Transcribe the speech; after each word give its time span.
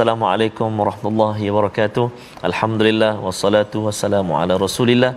Assalamualaikum 0.00 0.70
warahmatullahi 0.80 1.48
wabarakatuh. 1.52 2.04
Alhamdulillah 2.48 3.10
wassalatu 3.24 3.82
wassalamu 3.86 4.32
ala 4.38 4.54
Rasulillah 4.62 5.10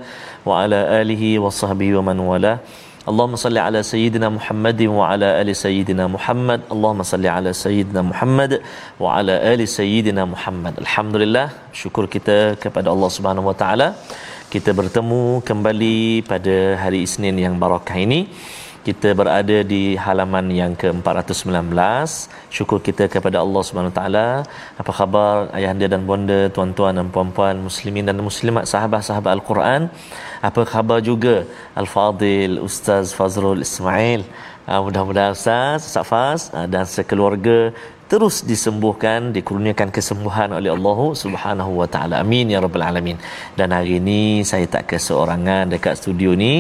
wa 0.48 0.60
ala 0.62 0.80
alihi 1.00 1.30
wa 1.44 1.48
sahbihi 1.60 1.96
wa 1.98 2.02
man 2.08 2.18
wala. 2.32 2.52
Allahumma 3.12 3.40
salli 3.44 3.62
ala 3.68 3.80
sayyidina 3.92 4.28
Muhammad 4.38 4.82
wa 4.98 5.08
ala 5.12 5.30
ali 5.42 5.54
sayyidina 5.62 6.08
Muhammad. 6.16 6.68
Allahumma 6.76 7.08
salli 7.12 7.30
ala 7.36 7.56
sayyidina 7.62 8.04
Muhammad 8.12 8.60
wa 9.04 9.16
ala 9.20 9.38
ali 9.52 9.68
sayyidina 9.78 10.26
Muhammad. 10.34 10.76
Alhamdulillah, 10.84 11.48
syukur 11.72 12.12
kita 12.16 12.38
kepada 12.66 12.92
Allah 12.96 13.12
Subhanahu 13.20 13.48
wa 13.52 13.56
taala. 13.64 13.88
Kita 14.52 14.76
bertemu 14.82 15.22
kembali 15.52 16.28
pada 16.34 16.58
hari 16.84 17.08
Isnin 17.08 17.40
yang 17.46 17.56
barakah 17.56 17.96
ini 18.08 18.22
kita 18.88 19.10
berada 19.20 19.58
di 19.74 19.82
halaman 20.06 20.46
yang 20.60 20.74
ke-419. 20.82 21.72
Syukur 22.58 22.80
kita 22.88 23.06
kepada 23.14 23.38
Allah 23.44 23.62
Subhanahu 23.68 23.92
Wa 23.94 23.98
taala. 24.00 24.28
Apa 24.82 24.92
khabar 25.00 25.34
ayahanda 25.58 25.88
dan 25.94 26.02
bonda 26.10 26.40
tuan-tuan 26.56 26.94
dan 27.00 27.08
puan-puan 27.16 27.56
muslimin 27.68 28.04
dan 28.10 28.20
muslimat 28.30 28.66
sahabat-sahabat 28.74 29.32
al-Quran? 29.38 29.82
Apa 30.50 30.62
khabar 30.74 31.00
juga 31.10 31.36
al-fadil 31.82 32.60
ustaz 32.68 33.16
Fazrul 33.18 33.64
Ismail? 33.68 34.24
Uh, 34.68 34.80
mudah-mudahan 34.86 35.32
ustaz 35.40 35.84
Faz 36.12 36.42
uh, 36.58 36.68
dan 36.74 36.84
sekeluarga 36.96 37.58
terus 38.12 38.36
disembuhkan 38.52 39.20
dikurniakan 39.36 39.90
kesembuhan 39.96 40.50
oleh 40.58 40.70
Allah 40.76 41.00
Subhanahu 41.24 41.72
wa 41.82 41.88
taala. 41.94 42.16
Amin 42.24 42.52
ya 42.54 42.60
rabbal 42.66 42.86
alamin. 42.90 43.18
Dan 43.60 43.70
hari 43.78 43.94
ini 44.02 44.22
saya 44.52 44.66
tak 44.76 44.84
keseorangan 44.92 45.72
dekat 45.74 45.96
studio 46.02 46.32
ni 46.44 46.54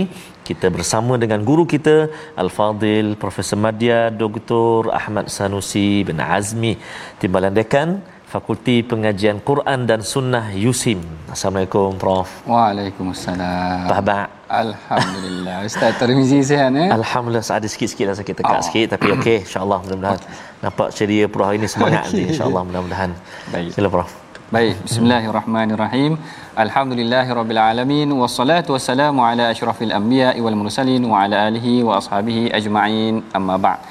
kita 0.48 0.68
bersama 0.76 1.14
dengan 1.24 1.40
guru 1.50 1.64
kita 1.74 2.12
Al-Fadil 2.44 3.16
Profesor 3.24 3.58
Madya 3.66 4.12
Dr. 4.22 4.92
Ahmad 5.00 5.32
Sanusi 5.36 6.04
bin 6.08 6.20
Azmi 6.20 6.74
Timbalan 7.22 7.56
Dekan 7.56 7.90
Fakulti 8.34 8.82
Pengajian 8.82 9.38
Quran 9.46 9.86
dan 9.86 10.02
Sunnah 10.02 10.50
USIM. 10.58 11.06
Assalamualaikum 11.30 12.02
Prof. 12.02 12.30
Waalaikumsalam. 12.50 13.86
Apa 13.86 13.94
khabar? 14.02 14.26
Alhamdulillah. 14.50 15.58
Ustaz 15.70 15.94
Tirmizi 16.02 16.42
sihat 16.42 16.74
eh? 16.74 16.90
Alhamdulillah 16.90 17.46
ada 17.46 17.68
sikit-sikit 17.70 18.06
lah 18.10 18.18
sakit 18.18 18.34
tekak 18.42 18.58
oh. 18.58 18.66
sikit 18.66 18.88
tapi 18.98 19.14
okey 19.18 19.38
insya-Allah 19.46 19.86
mudah-mudahan 19.86 20.22
nampak 20.66 20.90
ceria 20.98 21.30
Prof 21.30 21.54
ini 21.54 21.70
semangat 21.70 22.10
nanti 22.10 22.26
insya-Allah 22.34 22.62
mudah-mudahan. 22.66 23.12
Baik. 23.54 23.70
Sila 23.78 23.94
Prof. 23.94 24.23
Baik, 24.54 24.86
bismillahirrahmanirrahim. 24.86 26.12
Alhamdulillahirabbilalamin 26.64 28.10
wassalatu 28.22 28.76
wassalamu 28.76 29.26
ala 29.28 29.46
asyrafil 29.54 29.94
anbiya'i 30.00 30.38
wal 30.46 30.58
mursalin 30.60 31.02
wa 31.12 31.22
ala 31.24 31.38
alihi 31.50 31.82
wa 31.88 31.98
ashabihi 31.98 32.54
ajma'in. 32.58 33.16
Amma 33.38 33.56
ba'd. 33.64 33.82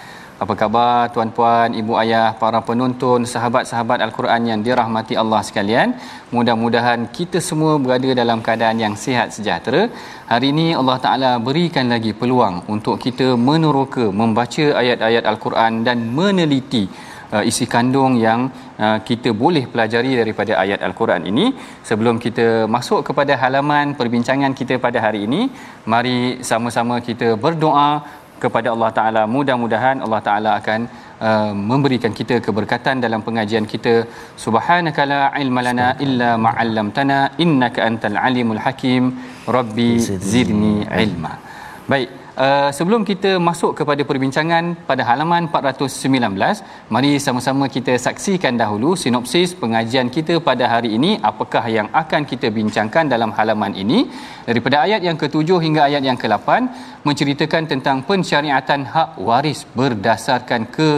Apa 0.43 0.55
khabar 0.61 1.11
tuan-puan, 1.15 1.75
ibu 1.81 1.99
ayah, 2.03 2.29
para 2.43 2.63
penonton, 2.69 3.27
sahabat-sahabat 3.33 3.99
Al-Quran 4.07 4.43
yang 4.51 4.61
dirahmati 4.67 5.19
Allah 5.23 5.43
sekalian? 5.49 5.99
Mudah-mudahan 6.37 7.11
kita 7.19 7.43
semua 7.49 7.75
berada 7.85 8.11
dalam 8.23 8.39
keadaan 8.47 8.79
yang 8.85 8.95
sihat 9.05 9.35
sejahtera. 9.35 9.83
Hari 10.31 10.55
ini 10.55 10.69
Allah 10.81 10.99
Taala 11.05 11.33
berikan 11.49 11.91
lagi 11.95 12.15
peluang 12.21 12.57
untuk 12.75 13.03
kita 13.03 13.35
meneroka, 13.49 14.07
membaca 14.23 14.67
ayat-ayat 14.83 15.27
Al-Quran 15.33 15.83
dan 15.89 15.99
meneliti 16.19 16.87
uh, 17.35 17.43
isi 17.51 17.67
kandung 17.75 18.15
yang 18.27 18.41
uh, 18.85 18.99
kita 19.09 19.31
boleh 19.43 19.65
pelajari 19.73 20.13
daripada 20.21 20.53
ayat 20.63 20.81
Al-Quran 20.89 21.25
ini. 21.33 21.47
Sebelum 21.89 22.17
kita 22.25 22.47
masuk 22.77 23.01
kepada 23.09 23.35
halaman 23.43 23.95
perbincangan 24.01 24.55
kita 24.61 24.77
pada 24.87 25.01
hari 25.07 25.23
ini, 25.29 25.43
mari 25.93 26.19
sama-sama 26.51 26.97
kita 27.09 27.31
berdoa 27.45 27.91
kepada 28.45 28.69
Allah 28.75 28.91
Taala. 28.99 29.23
Mudah-mudahan 29.35 29.99
Allah 30.05 30.21
Taala 30.29 30.51
akan 30.61 30.81
uh, 31.27 31.53
memberikan 31.71 32.13
kita 32.21 32.39
keberkatan 32.47 33.05
dalam 33.05 33.21
pengajian 33.27 33.67
kita. 33.75 33.95
Subhanakala 34.45 35.21
ilmalana 35.43 35.89
illa 36.07 36.31
ma'allamtana 36.47 37.19
innaka 37.45 37.87
antal 37.91 38.19
alimul 38.29 38.63
hakim. 38.67 39.05
Rabbi 39.59 39.91
zidni 40.33 40.75
ilma. 41.05 41.33
Baik 41.93 42.22
Uh, 42.33 42.73
sebelum 42.73 43.05
kita 43.05 43.37
masuk 43.37 43.77
kepada 43.79 44.03
perbincangan 44.09 44.89
pada 44.89 45.05
halaman 45.05 45.53
419 45.53 46.65
mari 46.89 47.21
sama-sama 47.21 47.69
kita 47.69 47.93
saksikan 48.01 48.57
dahulu 48.57 48.97
sinopsis 48.97 49.53
pengajian 49.53 50.09
kita 50.09 50.41
pada 50.41 50.65
hari 50.65 50.97
ini. 50.97 51.21
Apakah 51.21 51.65
yang 51.69 51.93
akan 51.93 52.25
kita 52.25 52.49
bincangkan 52.49 53.13
dalam 53.13 53.37
halaman 53.37 53.77
ini? 53.77 54.09
Daripada 54.49 54.81
ayat 54.89 55.05
yang 55.05 55.21
ke-7 55.21 55.61
hingga 55.61 55.83
ayat 55.93 56.03
yang 56.09 56.17
ke-8 56.17 56.49
menceritakan 57.05 57.69
tentang 57.69 58.01
pensyariatan 58.09 58.89
hak 58.89 59.21
waris 59.21 59.69
berdasarkan 59.77 60.73
ke 60.73 60.91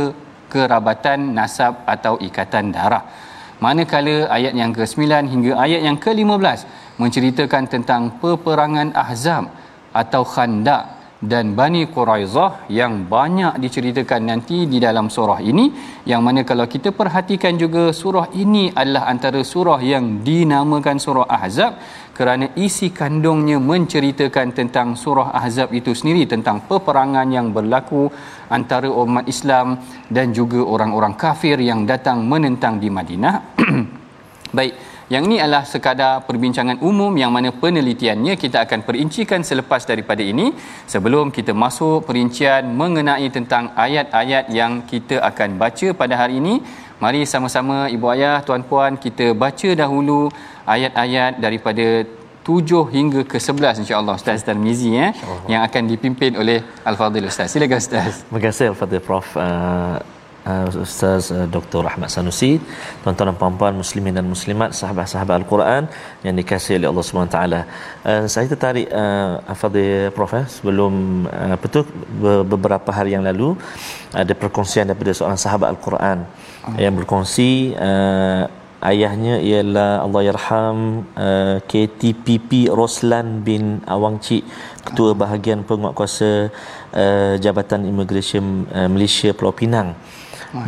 kerabatan 0.55 1.35
nasab 1.35 1.83
atau 1.83 2.15
ikatan 2.23 2.71
darah. 2.71 3.11
Manakala 3.59 4.31
ayat 4.31 4.55
yang 4.55 4.71
ke-9 4.71 5.03
hingga 5.35 5.53
ayat 5.59 5.83
yang 5.83 5.99
ke-15 5.99 6.61
menceritakan 7.03 7.67
tentang 7.67 8.23
peperangan 8.23 8.95
ahzab 8.95 9.51
atau 9.91 10.23
khandak 10.23 10.95
dan 11.25 11.57
Bani 11.59 11.89
Quraizah 11.89 12.69
yang 12.69 13.09
banyak 13.09 13.57
diceritakan 13.65 14.23
nanti 14.31 14.69
di 14.69 14.79
dalam 14.87 15.09
surah 15.09 15.41
ini 15.41 15.73
yang 16.05 16.21
mana 16.27 16.45
kalau 16.51 16.69
kita 16.69 16.93
perhatikan 16.93 17.57
juga 17.57 17.91
surah 17.91 18.29
ini 18.37 18.69
adalah 18.71 19.09
antara 19.09 19.41
surah 19.41 19.81
yang 19.81 20.21
dinamakan 20.21 20.97
surah 21.01 21.27
Ahzab 21.29 21.73
kerana 22.15 22.55
isi 22.55 22.95
kandungnya 22.95 23.59
menceritakan 23.59 24.55
tentang 24.55 24.95
surah 24.95 25.35
Ahzab 25.35 25.75
itu 25.75 25.91
sendiri 25.99 26.31
tentang 26.31 26.63
peperangan 26.71 27.27
yang 27.27 27.51
berlaku 27.51 28.07
antara 28.53 28.87
umat 28.87 29.27
Islam 29.27 29.81
dan 30.07 30.31
juga 30.31 30.63
orang-orang 30.63 31.19
kafir 31.19 31.59
yang 31.59 31.83
datang 31.83 32.23
menentang 32.23 32.79
di 32.79 32.89
Madinah. 32.93 33.35
Baik, 34.57 34.94
yang 35.13 35.23
ini 35.29 35.37
adalah 35.45 35.65
sekadar 35.73 36.25
perbincangan 36.29 36.81
umum 36.89 37.13
yang 37.23 37.33
mana 37.37 37.51
penelitiannya 37.63 38.35
kita 38.45 38.59
akan 38.65 38.81
perincikan 38.89 39.45
selepas 39.51 39.85
daripada 39.91 40.25
ini 40.33 40.47
sebelum 40.93 41.29
kita 41.37 41.53
masuk 41.65 42.09
perincian 42.09 42.73
mengenai 42.81 43.29
tentang 43.37 43.69
ayat-ayat 43.87 44.49
yang 44.59 44.73
kita 44.93 45.21
akan 45.31 45.61
baca 45.63 45.89
pada 46.01 46.17
hari 46.17 46.41
ini. 46.43 46.57
Mari 47.05 47.21
sama-sama 47.29 47.77
ibu 47.97 48.07
ayah, 48.15 48.41
tuan-puan 48.47 48.97
kita 48.97 49.27
baca 49.45 49.71
dahulu 49.83 50.21
ayat-ayat 50.65 51.37
daripada 51.37 51.87
7 52.45 52.81
hingga 52.97 53.21
ke 53.25 53.39
11 53.41 53.83
insya-Allah 53.83 54.15
Ustaz 54.21 54.45
Tarmizi 54.49 54.91
ya 55.01 55.09
yang 55.53 55.61
akan 55.69 55.83
dipimpin 55.93 56.33
oleh 56.43 56.59
Al-Fadhil 56.89 57.29
Ustaz. 57.33 57.53
Silakan 57.53 57.81
Ustaz. 57.85 58.25
Terima 58.29 58.41
kasih 58.47 58.67
Al-Fadhil 58.73 59.05
Prof. 59.09 59.29
Uh, 59.37 59.97
uh, 60.51 60.85
Ustaz 60.87 61.33
uh, 61.33 61.47
Dr. 61.55 61.83
Ahmad 61.91 62.09
Sanusi, 62.15 62.61
tuan-tuan 63.03 63.29
dan 63.33 63.37
puan-puan 63.41 63.75
muslimin 63.83 64.15
dan 64.19 64.27
muslimat, 64.35 64.71
sahabat-sahabat 64.81 65.35
Al-Quran 65.41 65.83
yang 66.25 66.35
dikasihi 66.41 66.79
oleh 66.81 66.89
Allah 66.93 67.05
Subhanahu 67.09 67.35
taala. 67.37 67.61
Uh, 68.05 68.25
saya 68.33 68.47
tertarik 68.53 68.89
uh, 68.93 69.55
Fadil 69.61 70.13
Prof 70.17 70.33
eh, 70.41 70.47
sebelum 70.57 70.93
uh, 71.29 71.57
betul 71.63 71.85
beberapa 72.53 72.91
hari 72.93 73.17
yang 73.17 73.25
lalu 73.25 73.57
ada 74.13 74.33
perkongsian 74.43 74.89
daripada 74.89 75.13
seorang 75.17 75.41
sahabat 75.45 75.69
Al-Quran 75.75 76.19
hmm. 76.25 76.77
yang 76.85 76.95
berkongsi 76.99 77.51
uh, 77.89 78.45
ayahnya 78.85 79.41
ialah 79.41 80.05
Allah 80.05 80.23
yarham 80.29 80.79
uh, 81.17 81.57
KTPP 81.71 82.69
Roslan 82.69 83.41
bin 83.49 83.81
Awang 83.89 84.21
Cik 84.21 84.45
ketua 84.85 85.17
bahagian 85.17 85.65
penguatkuasa 85.65 86.53
uh, 86.93 87.35
Jabatan 87.41 87.89
Immigration 87.89 88.69
uh, 88.69 88.89
Malaysia 88.93 89.33
Pulau 89.33 89.57
Pinang 89.57 89.97
Masya. 89.97 90.14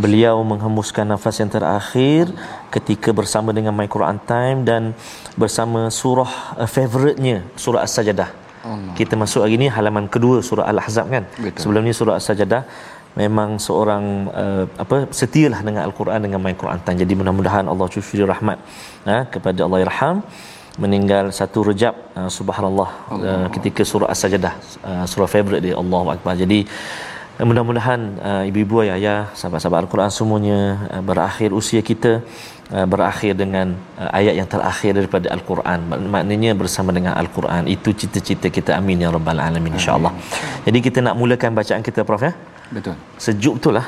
Beliau 0.04 0.36
menghembuskan 0.50 1.06
nafas 1.12 1.36
yang 1.42 1.50
terakhir 1.56 2.24
ketika 2.74 3.10
bersama 3.20 3.50
dengan 3.58 3.72
My 3.78 3.88
Quran 3.94 4.18
Time 4.32 4.58
dan 4.70 4.82
bersama 5.42 5.80
surah 6.00 6.32
uh, 6.62 6.68
favoritnya 6.76 7.38
surah 7.64 7.82
As-Sajadah 7.86 8.28
Allah. 8.66 8.94
kita 8.98 9.14
masuk 9.22 9.40
hari 9.46 9.54
ini 9.58 9.66
halaman 9.76 10.06
kedua 10.14 10.42
surah 10.48 10.66
Al-Ahzab 10.72 11.06
kan 11.14 11.24
Betul. 11.38 11.60
sebelum 11.62 11.82
ni 11.86 11.94
surah 12.00 12.14
As-Sajadah 12.18 12.62
memang 13.22 13.50
seorang 13.66 14.04
uh, 14.42 14.64
apa 14.84 14.96
setialah 15.20 15.60
dengan 15.66 15.82
al-Quran 15.88 16.20
dengan 16.26 16.40
main 16.44 16.56
Quran 16.62 16.80
Tan. 16.84 16.94
Jadi 17.02 17.12
mudah-mudahan 17.20 17.64
Allah 17.72 17.86
cucuri 17.94 18.24
rahmat 18.34 18.58
uh, 19.08 19.22
kepada 19.34 19.60
Allah 19.66 19.80
Irham 19.86 20.16
meninggal 20.84 21.32
satu 21.38 21.58
rejab 21.68 21.94
uh, 22.18 22.28
subhanallah 22.38 22.88
uh, 23.28 23.46
ketika 23.54 23.82
surah 23.90 24.08
as-sajdah 24.14 24.54
uh, 24.88 25.04
surah 25.08 25.28
favorite 25.34 25.62
dia 25.66 25.76
Allahu 25.82 26.12
akbar 26.14 26.36
jadi 26.42 26.58
mudah-mudahan 27.44 28.00
uh, 28.28 28.42
ibu-ibu 28.48 28.80
ayah 28.80 29.28
sahabat-sahabat 29.36 29.84
al-Quran 29.84 30.10
semuanya 30.18 30.58
uh, 30.94 31.02
berakhir 31.04 31.52
usia 31.52 31.84
kita 31.84 32.24
uh, 32.72 32.86
berakhir 32.88 33.36
dengan 33.36 33.76
uh, 34.00 34.10
ayat 34.18 34.34
yang 34.40 34.48
terakhir 34.48 34.96
daripada 34.96 35.28
al-Quran. 35.36 35.78
Maknanya 36.14 36.56
bersama 36.56 36.96
dengan 36.96 37.12
al-Quran. 37.20 37.68
Itu 37.68 37.92
cita-cita 37.92 38.48
kita. 38.48 38.70
Amin 38.80 39.04
ya 39.04 39.12
rabbal 39.12 39.36
alamin 39.36 39.76
insyaallah 39.76 40.12
jadi 40.66 40.78
kita 40.86 40.98
nak 41.06 41.14
mulakan 41.20 41.54
bacaan 41.54 41.82
kita 41.88 42.02
prof 42.02 42.22
ya? 42.26 42.32
Betul. 42.74 42.94
Sejuk 43.22 43.62
betul 43.62 43.78
lah 43.78 43.86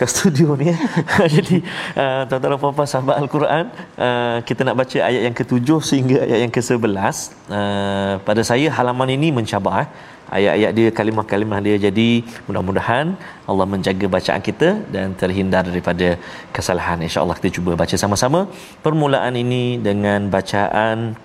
ke 0.00 0.04
studio 0.14 0.48
ni. 0.60 0.68
Jadi 1.36 1.56
uh, 2.02 2.22
tuan-tuan 2.28 2.52
dan 2.54 2.60
puan-puan 2.62 2.88
sahabat 2.92 3.16
al-Quran 3.22 3.64
uh, 4.06 4.38
kita 4.48 4.60
nak 4.68 4.76
baca 4.80 4.98
ayat 5.08 5.22
yang 5.26 5.36
ke-7 5.40 5.68
sehingga 5.88 6.16
ayat 6.26 6.38
yang 6.44 6.52
ke-11 6.56 7.16
uh, 7.58 8.12
pada 8.28 8.42
saya 8.50 8.66
halaman 8.76 9.10
ini 9.16 9.30
mencabar 9.38 9.76
eh. 9.84 9.88
ayat-ayat 10.36 10.70
dia 10.78 10.88
kalimah-kalimah 10.98 11.60
dia. 11.66 11.76
Jadi 11.86 12.08
mudah-mudahan 12.46 13.06
Allah 13.50 13.66
menjaga 13.74 14.06
bacaan 14.16 14.42
kita 14.48 14.68
dan 14.94 15.16
terhindar 15.22 15.62
daripada 15.70 16.08
kesalahan. 16.56 16.98
insya-Allah 17.06 17.36
kita 17.40 17.50
cuba 17.58 17.72
baca 17.82 17.96
sama-sama 18.04 18.40
permulaan 18.86 19.34
ini 19.44 19.64
dengan 19.88 20.28
bacaan 20.36 21.16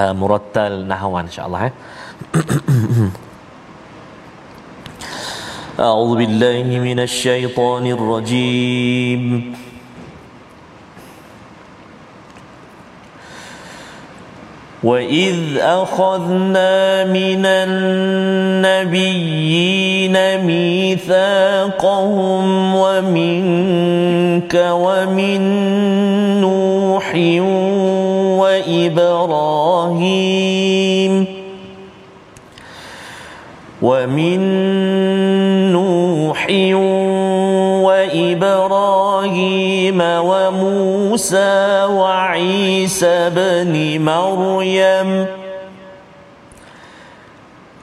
uh, 0.00 0.14
murattal 0.20 0.74
nahwan 0.92 1.30
insya-Allah 1.30 1.60
eh 1.68 1.74
أعوذ 5.80 6.16
بالله 6.16 6.78
من 6.80 7.00
الشيطان 7.00 7.86
الرجيم. 7.86 9.54
وإذ 14.82 15.58
أخذنا 15.60 17.04
من 17.04 17.46
النبيين 18.64 19.24
ميثاقهم 20.46 22.44
ومنك 22.76 24.54
ومن 24.54 25.40
نوح 26.40 27.14
وإبراهيم 28.40 29.96
ومن 33.82 34.40
وموسى 41.16 41.84
وعيسى 41.96 43.30
بن 43.30 44.04
مريم 44.04 45.26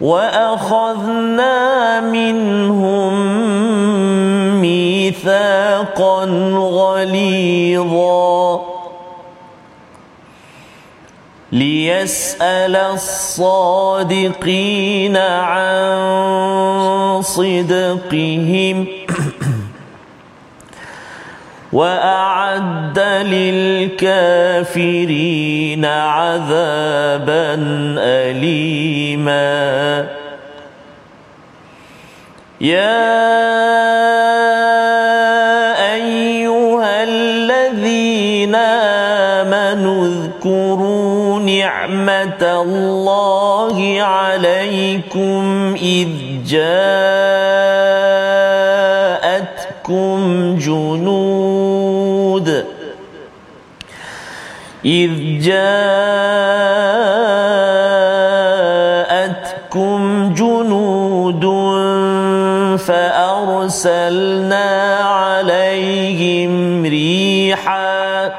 وأخذنا 0.01 2.01
منهم 2.01 3.13
ميثاقا 4.61 6.25
غليظا 6.53 8.61
ليسأل 11.51 12.75
الصادقين 12.75 13.97
عن 15.17 15.83
صدقهم. 17.21 18.87
وأعد 21.73 22.99
للكافرين 24.13 25.85
عذابا 25.85 27.55
أليما. 27.99 30.07
يا 32.61 33.13
أيها 35.93 37.03
الذين 37.03 38.55
آمنوا 38.55 40.07
اذكروا 40.07 41.39
نعمة 41.39 42.61
الله 42.61 44.01
عليكم 44.01 45.75
إذ 45.81 46.07
جاءتكم 46.47 46.73
جنود 50.59 50.82
إذ 54.85 55.39
جاءتكم 55.39 56.73
جنود 60.33 61.43
فأرسلنا 62.79 64.97
عليهم 64.99 66.83
ريحا 66.85 68.31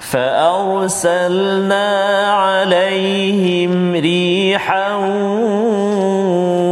فأرسلنا 0.00 1.86
عليهم 2.32 3.92
ريحا 3.94 4.94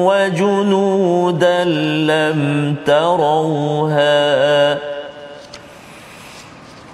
وجنودا 0.06 1.64
لم 1.64 2.74
تروها 2.86 4.89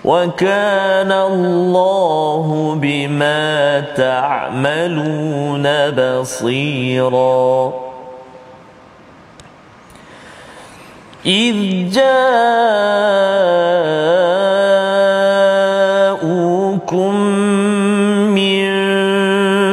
وكان 0.07 1.13
الله 1.13 2.79
بما 2.81 3.81
تعملون 3.97 5.67
بصيرا. 5.91 7.73
إذ 11.27 11.91
جاءوكم 11.91 12.35
من 18.31 18.67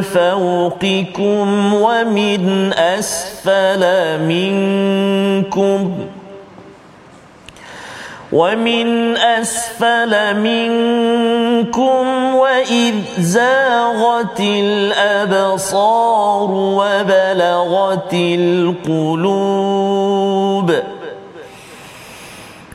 فوقكم 0.01 1.73
ومن 1.73 2.73
أسفل 2.73 3.83
منكم 4.25 5.79
ومن 8.33 9.17
أسفل 9.17 10.39
منكم 10.39 12.35
وإذ 12.35 12.95
زاغت 13.19 14.39
الأبصار 14.39 16.51
وبلغت 16.51 18.13
القلوب 18.83 20.73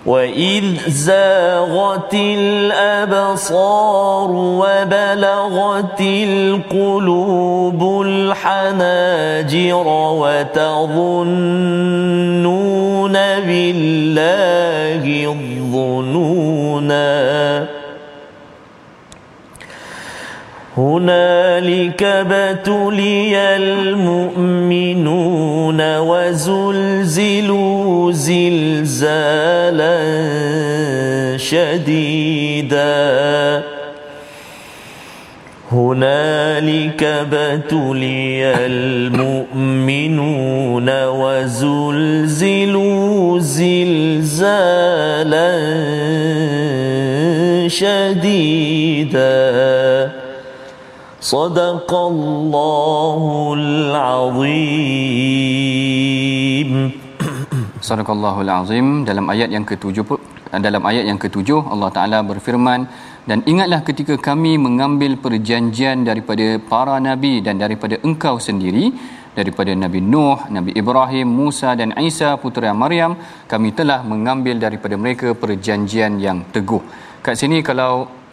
وإذ 0.07 0.65
زاغت 0.89 2.15
الأبصار 2.15 4.31
وبلغت 4.31 6.01
القلوب 6.01 8.03
الحناجر 8.07 9.85
وتظنون 10.19 12.78
بالله 13.47 15.05
الظنونا 15.33 17.09
هنالك 20.77 22.03
ابتلي 22.03 23.37
المؤمنون 23.57 24.99
وزلزلوا 25.99 27.69
زلزالا 28.13 29.99
شديدا 31.37 32.89
هنالك 35.73 37.03
ابتلي 37.03 38.67
المؤمنون 38.67 40.89
وزلزلوا 41.07 42.59
زلزالا 43.39 44.49
شديدا. 47.69 49.39
صدق 51.21 51.95
الله 51.95 53.55
العظيم. 53.59 54.59
Sadaqallahul 57.89 58.51
azim 58.61 58.87
dalam 59.09 59.27
ayat 59.33 59.49
yang 59.57 59.65
ketujuh 59.71 60.05
dalam 60.67 60.83
ayat 60.91 61.05
yang 61.11 61.19
ketujuh 61.25 61.61
Allah 61.73 61.91
Taala 61.97 62.19
berfirman 62.31 62.81
dan 63.29 63.39
ingatlah 63.53 63.81
ketika 63.89 64.15
kami 64.29 64.53
mengambil 64.67 65.13
perjanjian 65.25 66.05
daripada 66.09 66.47
para 66.73 66.97
nabi 67.09 67.33
dan 67.47 67.57
daripada 67.65 67.97
engkau 68.09 68.37
sendiri 68.49 68.87
daripada 69.39 69.73
Nabi 69.85 70.01
Nuh, 70.13 70.39
Nabi 70.57 70.71
Ibrahim, 70.81 71.29
Musa 71.41 71.71
dan 71.81 71.91
Isa 72.09 72.31
putera 72.43 72.71
Maryam 72.83 73.13
kami 73.53 73.71
telah 73.79 74.01
mengambil 74.13 74.57
daripada 74.67 74.99
mereka 75.05 75.31
perjanjian 75.43 76.19
yang 76.27 76.39
teguh. 76.55 76.83
Kat 77.25 77.39
sini 77.41 77.59
kalau 77.69 77.93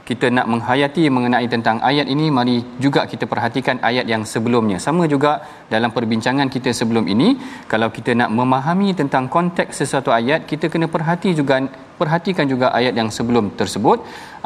kita 0.09 0.27
nak 0.37 0.47
menghayati 0.53 1.03
mengenai 1.15 1.47
tentang 1.53 1.77
ayat 1.89 2.07
ini 2.13 2.25
mari 2.37 2.57
juga 2.83 3.01
kita 3.11 3.25
perhatikan 3.31 3.77
ayat 3.89 4.05
yang 4.13 4.23
sebelumnya. 4.33 4.77
Sama 4.85 5.03
juga 5.13 5.31
dalam 5.73 5.89
perbincangan 5.95 6.47
kita 6.55 6.69
sebelum 6.79 7.05
ini 7.13 7.29
kalau 7.71 7.89
kita 7.95 8.13
nak 8.19 8.29
memahami 8.39 8.89
tentang 9.01 9.25
konteks 9.35 9.81
sesuatu 9.81 10.13
ayat 10.19 10.45
kita 10.51 10.69
kena 10.73 10.87
perhati 10.95 11.31
juga 11.39 11.57
perhatikan 11.99 12.45
juga 12.53 12.69
ayat 12.79 12.93
yang 12.99 13.09
sebelum 13.17 13.45
tersebut. 13.59 13.99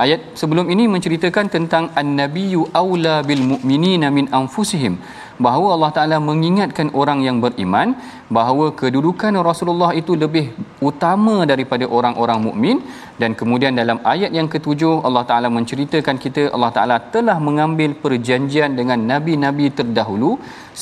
Ayat 0.04 0.22
sebelum 0.42 0.66
ini 0.74 0.88
menceritakan 0.96 1.52
tentang 1.56 1.86
an-nabiyyu 2.02 2.64
aula 2.82 3.16
bil 3.30 3.44
mu'minina 3.52 4.08
min 4.18 4.32
anfusihim 4.40 4.96
bahawa 5.46 5.68
Allah 5.76 5.92
Taala 5.98 6.18
mengingatkan 6.30 6.88
orang 7.02 7.20
yang 7.28 7.38
beriman 7.44 7.96
bahawa 8.38 8.66
kedudukan 8.80 9.34
Rasulullah 9.50 9.92
itu 10.02 10.14
lebih 10.24 10.46
utama 10.90 11.36
daripada 11.52 11.86
orang-orang 11.98 12.40
mukmin. 12.48 12.80
Dan 13.22 13.32
kemudian 13.40 13.76
dalam 13.80 13.98
ayat 14.12 14.32
yang 14.38 14.48
ketujuh 14.54 14.94
Allah 15.08 15.24
Taala 15.30 15.48
menceritakan 15.56 16.16
kita 16.24 16.44
Allah 16.56 16.72
Taala 16.76 16.98
telah 17.16 17.36
mengambil 17.48 17.92
perjanjian 18.04 18.80
dengan 18.80 19.00
nabi-nabi 19.12 19.68
terdahulu. 19.80 20.32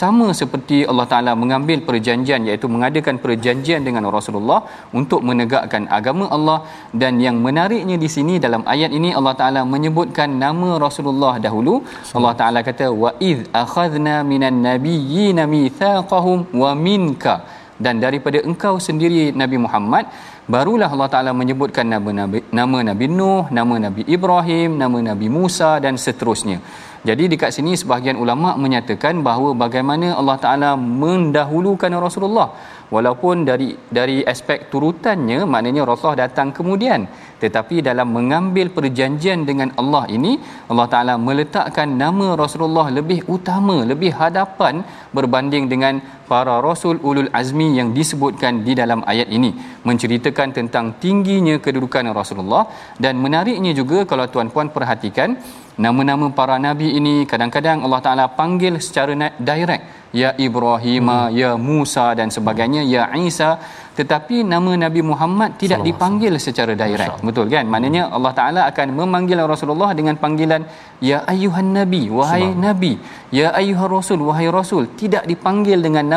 Sama 0.01 0.27
seperti 0.39 0.77
Allah 0.91 1.07
Taala 1.11 1.31
mengambil 1.43 1.81
perjanjian 1.87 2.45
iaitu 2.45 2.69
mengadakan 2.73 3.17
perjanjian 3.23 3.81
dengan 3.87 4.05
Rasulullah 4.17 4.59
untuk 4.99 5.25
menegakkan 5.29 5.89
agama 5.97 6.27
Allah. 6.37 6.59
Dan 7.01 7.17
yang 7.25 7.41
menariknya 7.47 7.97
di 7.97 8.09
sini 8.15 8.37
dalam 8.45 8.61
ayat 8.75 8.93
ini 8.99 9.17
Allah 9.17 9.33
Taala 9.41 9.63
menyebutkan 9.73 10.29
nama 10.45 10.77
Rasulullah 10.85 11.33
dahulu. 11.47 11.81
Allah 12.13 12.35
Taala 12.41 12.61
kata 12.69 12.93
wa 12.93 13.17
id 13.31 13.49
akhadna 13.63 14.21
minan 14.21 14.61
nabiyyin 14.69 15.41
mitsaqahum 15.55 16.45
wa 16.61 16.71
minka 16.77 17.36
dan 17.85 18.01
daripada 18.03 18.39
engkau 18.49 18.75
sendiri 18.87 19.23
Nabi 19.41 19.57
Muhammad 19.65 20.05
barulah 20.53 20.89
Allah 20.95 21.09
Taala 21.13 21.31
menyebutkan 21.41 21.85
nama 21.93 22.09
Nabi 22.19 22.39
nama 22.59 22.77
Nabi 22.89 23.05
Nuh, 23.17 23.45
nama 23.59 23.75
Nabi 23.85 24.03
Ibrahim, 24.17 24.79
nama 24.81 24.97
Nabi 25.09 25.27
Musa 25.37 25.71
dan 25.85 25.95
seterusnya. 26.05 26.59
Jadi 27.07 27.23
dekat 27.31 27.51
sini 27.55 27.71
sebahagian 27.79 28.17
ulama 28.23 28.49
menyatakan 28.63 29.21
bahawa 29.27 29.49
bagaimana 29.63 30.07
Allah 30.19 30.37
Taala 30.43 30.71
mendahulukan 31.03 31.91
Rasulullah 32.05 32.47
walaupun 32.95 33.43
dari 33.49 33.69
dari 33.97 34.17
aspek 34.33 34.59
turutannya 34.71 35.39
maknanya 35.53 35.83
Rasulullah 35.89 36.21
datang 36.25 36.49
kemudian 36.57 37.01
tetapi 37.43 37.75
dalam 37.87 38.09
mengambil 38.17 38.67
perjanjian 38.77 39.39
dengan 39.49 39.69
Allah 39.81 40.03
ini 40.17 40.33
Allah 40.71 40.87
Taala 40.93 41.15
meletakkan 41.27 41.89
nama 42.03 42.27
Rasulullah 42.43 42.87
lebih 42.97 43.19
utama 43.35 43.77
lebih 43.91 44.11
hadapan 44.21 44.83
berbanding 45.17 45.67
dengan 45.73 45.95
para 46.31 46.55
rasul 46.67 46.95
ulul 47.09 47.29
azmi 47.39 47.67
yang 47.79 47.89
disebutkan 47.97 48.61
di 48.67 48.73
dalam 48.79 49.01
ayat 49.11 49.29
ini 49.37 49.51
menceritakan 49.87 50.49
tentang 50.57 50.85
tingginya 51.03 51.55
kedudukan 51.65 52.11
Rasulullah 52.19 52.63
dan 53.03 53.15
menariknya 53.23 53.71
juga 53.79 54.03
kalau 54.11 54.27
tuan-puan 54.33 54.69
perhatikan 54.75 55.39
nama-nama 55.85 56.27
para 56.39 56.57
nabi 56.67 56.87
ini 56.99 57.15
kadang-kadang 57.31 57.85
Allah 57.85 58.01
Taala 58.05 58.25
panggil 58.39 58.75
secara 58.87 59.13
direct 59.49 59.85
ya 60.21 60.29
Ibrahim 60.47 61.05
hmm. 61.11 61.29
ya 61.39 61.49
Musa 61.67 62.07
dan 62.19 62.29
sebagainya 62.37 62.81
ya 62.93 63.03
Isa. 63.31 63.51
Tetapi 63.97 64.45
nama 64.45 64.71
Nabi 64.77 65.01
Muhammad 65.01 65.57
tidak 65.61 65.81
Salam 65.81 65.87
dipanggil 65.89 66.33
secara 66.37 66.73
direct. 66.81 67.17
Betul 67.27 67.49
kan? 67.53 67.65
Maknanya 67.73 68.13
Allah 68.15 68.33
Taala 68.39 68.61
akan 68.69 68.93
memanggil 68.93 69.41
Rasulullah 69.53 69.89
dengan 69.99 70.15
panggilan 70.23 70.69
ya 71.01 71.25
ayuhan 71.25 71.73
nabi 71.73 72.01
wahai 72.17 72.45
Salam. 72.45 72.61
nabi 72.65 72.91
ya 73.33 73.47
ayuhar 73.59 73.89
rasul 73.89 74.21
wahai 74.29 74.47
rasul. 74.53 74.85
Tidak 75.01 75.25
dipanggil 75.25 75.81
dengan 75.81 76.05
nama 76.05 76.16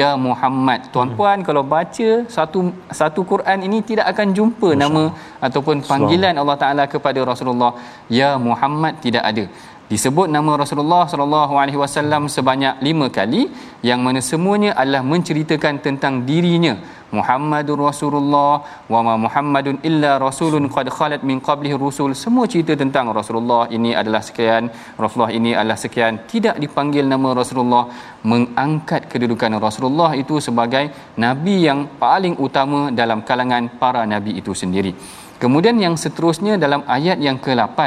ya 0.00 0.10
Muhammad 0.26 0.80
tuan-puan 0.94 1.38
hmm. 1.40 1.46
kalau 1.48 1.62
baca 1.74 2.10
satu 2.36 2.60
satu 3.00 3.20
Quran 3.32 3.58
ini 3.68 3.78
tidak 3.90 4.06
akan 4.12 4.28
jumpa 4.38 4.68
Masya. 4.72 4.82
nama 4.82 5.04
ataupun 5.46 5.76
panggilan. 5.90 6.34
Allah 6.42 6.56
Taala 6.62 6.84
kepada 6.94 7.20
Rasulullah 7.30 7.72
ya 8.18 8.30
Muhammad 8.48 8.94
tidak 9.04 9.24
ada 9.30 9.44
disebut 9.92 10.26
nama 10.36 10.52
Rasulullah 10.62 11.04
sallallahu 11.10 11.54
alaihi 11.62 11.78
wasallam 11.82 12.22
sebanyak 12.36 12.82
5 12.82 13.16
kali 13.16 13.42
yang 13.88 14.00
mana 14.06 14.20
semuanya 14.30 14.70
adalah 14.80 15.02
menceritakan 15.12 15.74
tentang 15.86 16.14
dirinya. 16.28 16.74
Muhammadur 17.16 17.78
Rasulullah 17.86 18.66
wa 18.92 19.00
ma 19.06 19.14
Muhammadun 19.24 19.78
illa 19.88 20.18
rasulun 20.18 20.66
qad 20.76 20.90
khalat 20.96 21.22
min 21.28 21.38
qablihi 21.48 21.78
rusul. 21.84 22.10
Semua 22.18 22.50
cerita 22.52 22.74
tentang 22.82 23.14
Rasulullah 23.18 23.70
ini 23.76 23.94
adalah 24.00 24.22
sekian 24.28 24.66
Rasulullah 24.98 25.32
ini 25.38 25.54
adalah 25.54 25.78
sekian. 25.78 26.26
Tidak 26.32 26.58
dipanggil 26.64 27.06
nama 27.06 27.30
Rasulullah 27.40 27.84
mengangkat 28.26 29.06
kedudukan 29.12 29.54
Rasulullah 29.66 30.18
itu 30.18 30.42
sebagai 30.42 30.90
nabi 31.26 31.56
yang 31.68 31.86
paling 32.02 32.34
utama 32.46 32.90
dalam 32.90 33.22
kalangan 33.22 33.70
para 33.82 34.02
nabi 34.02 34.34
itu 34.42 34.50
sendiri. 34.50 34.94
Kemudian 35.42 35.76
yang 35.76 35.94
seterusnya 36.00 36.56
dalam 36.56 36.82
ayat 36.88 37.20
yang 37.20 37.36
ke-8 37.36 37.78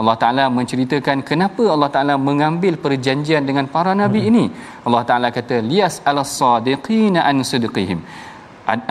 Allah 0.00 0.16
Taala 0.22 0.44
menceritakan 0.58 1.20
kenapa 1.30 1.64
Allah 1.74 1.90
Taala 1.94 2.14
mengambil 2.28 2.74
perjanjian 2.84 3.44
dengan 3.48 3.68
para 3.74 3.92
nabi 4.02 4.20
hmm. 4.24 4.30
ini. 4.30 4.44
Allah 4.88 5.02
Taala 5.08 5.28
kata 5.38 5.58
lias 5.70 5.96
al-sadiqina 6.10 7.20
an 7.30 7.44
sidqihim 7.50 8.00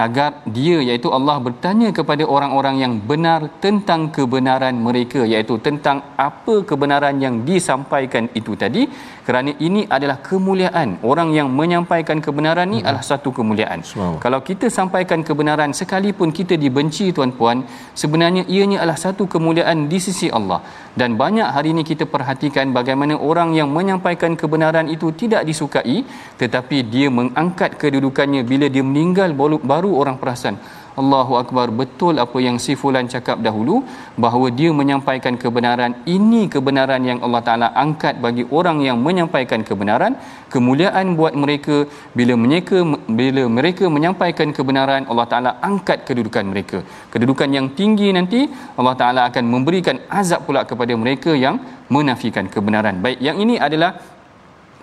agar 0.05 0.29
dia 0.57 0.77
iaitu 0.87 1.09
Allah 1.17 1.35
bertanya 1.47 1.89
kepada 1.97 2.23
orang-orang 2.35 2.75
yang 2.83 2.93
benar 3.11 3.41
tentang 3.63 4.01
kebenaran 4.15 4.75
mereka 4.87 5.21
iaitu 5.33 5.55
tentang 5.67 5.97
apa 6.27 6.55
kebenaran 6.69 7.15
yang 7.25 7.35
disampaikan 7.49 8.27
itu 8.39 8.53
tadi 8.63 8.83
kerana 9.29 9.51
ini 9.65 9.81
adalah 9.95 10.17
kemuliaan 10.27 10.89
orang 11.09 11.29
yang 11.37 11.47
menyampaikan 11.59 12.17
kebenaran 12.27 12.65
ini 12.73 12.81
hmm. 12.81 12.87
adalah 12.89 13.05
satu 13.09 13.29
kemuliaan 13.39 13.85
Semang. 13.89 14.15
kalau 14.23 14.39
kita 14.47 14.67
sampaikan 14.77 15.21
kebenaran 15.27 15.69
sekalipun 15.79 16.33
kita 16.39 16.57
dibenci 16.63 17.13
tuan-puan 17.17 17.61
sebenarnya 18.01 18.43
ianya 18.55 18.77
adalah 18.81 18.97
satu 19.05 19.29
kemuliaan 19.33 19.85
di 19.91 19.99
sisi 20.05 20.29
Allah 20.37 20.59
dan 20.97 21.13
banyak 21.21 21.45
hari 21.45 21.77
ini 21.77 21.85
kita 21.91 22.09
perhatikan 22.15 22.73
bagaimana 22.79 23.13
orang 23.29 23.53
yang 23.59 23.69
menyampaikan 23.77 24.33
kebenaran 24.33 24.89
itu 24.95 25.13
tidak 25.21 25.45
disukai 25.49 25.97
tetapi 26.41 26.77
dia 26.95 27.13
mengangkat 27.19 27.77
kedudukannya 27.77 28.41
bila 28.51 28.65
dia 28.65 28.81
meninggal 28.89 29.37
baru 29.73 29.91
orang 30.01 30.17
perasan 30.17 30.57
Allahu 31.01 31.33
Akbar 31.41 31.67
betul 31.81 32.15
apa 32.23 32.37
yang 32.45 32.57
si 32.63 32.73
fulan 32.81 33.07
cakap 33.13 33.37
dahulu 33.47 33.75
bahawa 34.23 34.47
dia 34.59 34.71
menyampaikan 34.79 35.35
kebenaran. 35.43 35.91
Ini 36.15 36.41
kebenaran 36.53 37.01
yang 37.09 37.19
Allah 37.25 37.41
Taala 37.47 37.67
angkat 37.83 38.15
bagi 38.25 38.43
orang 38.59 38.79
yang 38.87 38.97
menyampaikan 39.07 39.63
kebenaran. 39.69 40.13
Kemuliaan 40.53 41.15
buat 41.19 41.33
mereka 41.43 41.77
bila 42.19 42.35
mereka 42.43 42.77
bila 43.21 43.43
mereka 43.57 43.85
menyampaikan 43.95 44.51
kebenaran 44.57 45.07
Allah 45.11 45.27
Taala 45.31 45.51
angkat 45.69 46.03
kedudukan 46.09 46.45
mereka. 46.51 46.79
Kedudukan 47.13 47.49
yang 47.57 47.67
tinggi 47.79 48.09
nanti 48.19 48.41
Allah 48.79 48.95
Taala 49.01 49.21
akan 49.31 49.45
memberikan 49.55 49.99
azab 50.21 50.43
pula 50.47 50.63
kepada 50.71 50.93
mereka 51.03 51.33
yang 51.45 51.57
menafikan 51.97 52.47
kebenaran. 52.55 52.97
Baik 53.05 53.19
yang 53.27 53.37
ini 53.43 53.55
adalah 53.67 54.18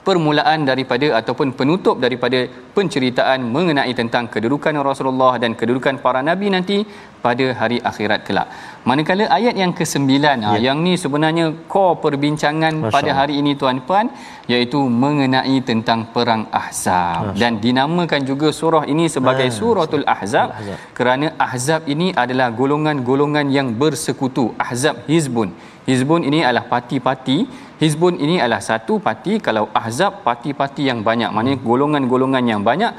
permulaan 0.06 0.60
daripada 0.70 1.06
ataupun 1.20 1.48
penutup 1.58 1.96
daripada 2.04 2.40
penceritaan 2.76 3.40
mengenai 3.54 3.92
tentang 4.00 4.24
kedudukan 4.34 4.78
Rasulullah 4.88 5.32
dan 5.42 5.52
kedudukan 5.60 5.96
para 6.04 6.20
nabi 6.28 6.48
nanti 6.54 6.78
pada 7.24 7.46
hari 7.60 7.78
akhirat 7.90 8.20
kelak. 8.26 8.48
Manakala 8.88 9.24
ayat 9.36 9.54
yang 9.62 9.72
ke-9 9.78 10.10
ha, 10.26 10.50
ya. 10.54 10.58
yang 10.66 10.78
ni 10.86 10.94
sebenarnya 11.04 11.46
core 11.72 11.98
perbincangan 12.04 12.74
Masya 12.82 12.94
pada 12.94 13.10
hari 13.18 13.34
ini 13.42 13.52
tuan-puan 13.60 14.06
iaitu 14.52 14.80
mengenai 15.04 15.56
tentang 15.70 16.00
perang 16.14 16.42
Ahzab 16.60 17.22
Masya. 17.24 17.38
dan 17.42 17.52
dinamakan 17.64 18.22
juga 18.30 18.50
surah 18.60 18.84
ini 18.92 19.06
sebagai 19.16 19.48
Masya. 19.50 19.58
suratul 19.58 20.06
Ahzab 20.16 20.48
Ahzab 20.58 20.78
kerana 20.98 21.28
Ahzab 21.46 21.82
ini 21.94 22.08
adalah 22.24 22.48
golongan-golongan 22.60 23.48
yang 23.58 23.70
bersekutu. 23.82 24.46
Ahzab 24.66 25.02
Hizbun. 25.10 25.50
Hizbun 25.88 26.22
ini 26.28 26.38
adalah 26.46 26.66
parti-parti 26.70 27.38
Hizbun 27.76 28.16
ini 28.16 28.40
adalah 28.40 28.64
satu 28.64 28.96
parti. 28.96 29.36
Kalau 29.36 29.68
Ahzab 29.76 30.24
parti-parti 30.24 30.88
yang 30.88 31.04
banyak 31.04 31.28
maknanya 31.28 31.60
golongan-golongan 31.60 32.44
yang 32.48 32.60
banyak 32.64 32.92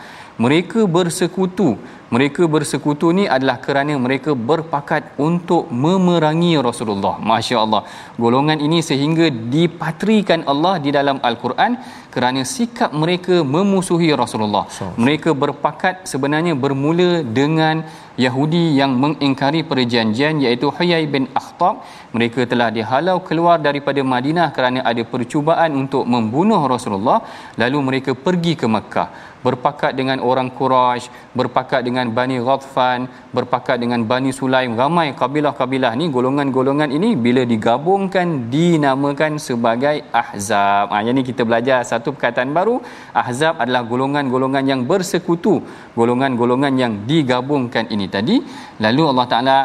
mereka 0.46 0.79
bersekutu. 0.98 1.70
Mereka 2.15 2.44
bersekutu 2.53 3.08
ni 3.17 3.24
adalah 3.36 3.56
kerana 3.63 3.94
mereka 4.03 4.32
berpakat 4.50 5.20
untuk 5.27 5.63
memerangi 5.84 6.56
Rasulullah. 6.67 7.15
masya-Allah. 7.29 7.82
Golongan 8.24 8.63
ini 8.67 8.79
sehingga 8.89 9.27
dipatrikan 9.56 10.48
Allah 10.51 10.79
di 10.86 10.89
dalam 10.98 11.17
al-Quran 11.29 11.75
kerana 12.15 12.41
sikap 12.56 12.96
mereka 13.01 13.44
memusuhi 13.56 14.10
Rasulullah. 14.22 14.65
Mereka 15.03 15.36
berpakat 15.44 16.08
sebenarnya 16.12 16.56
bermula 16.56 17.12
dengan 17.39 17.84
Yahudi 18.25 18.63
yang 18.79 18.96
mengingkari 19.03 19.62
perjanjian 19.72 20.39
iaitu 20.46 20.72
Huyai 20.77 21.06
bin 21.15 21.27
Akhtab. 21.41 21.84
Mereka 22.15 22.48
telah 22.51 22.70
dihalau 22.77 23.17
keluar 23.27 23.58
daripada 23.67 24.01
Madinah 24.13 24.48
kerana 24.56 24.79
ada 24.91 25.03
percubaan 25.13 25.75
untuk 25.82 26.08
membunuh 26.13 26.62
Rasulullah. 26.74 27.20
Lalu 27.62 27.79
mereka 27.89 28.12
pergi 28.27 28.56
ke 28.62 28.70
Mekah 28.77 29.27
berpakat 29.46 29.91
dengan 30.00 30.17
orang 30.29 30.50
Quraisy 30.58 31.10
berpakat 31.39 31.82
dengan 31.88 32.10
Bani 32.17 32.38
Ghatfan 32.48 33.10
berpakat 33.38 33.77
dengan 33.84 34.01
Bani 34.12 34.32
Sulaim 34.39 34.74
ramai 34.82 35.08
kabilah-kabilah 35.22 35.94
ni 36.00 36.08
golongan-golongan 36.17 36.89
ini 36.98 37.10
bila 37.25 37.41
digabungkan 37.53 38.50
dinamakan 38.53 39.38
sebagai 39.48 40.06
ahzab. 40.22 40.94
Ha, 40.94 41.01
yang 41.06 41.15
ni 41.17 41.24
kita 41.29 41.41
belajar 41.50 41.79
satu 41.91 42.12
perkataan 42.15 42.51
baru 42.58 42.75
ahzab 43.24 43.62
adalah 43.63 43.84
golongan-golongan 43.91 44.63
yang 44.72 44.82
bersekutu 44.89 45.62
golongan-golongan 45.98 46.74
yang 46.84 46.94
digabungkan 47.10 47.86
ini 47.94 48.08
tadi. 48.15 48.38
Lalu 48.84 49.03
Allah 49.12 49.27
Taala 49.32 49.58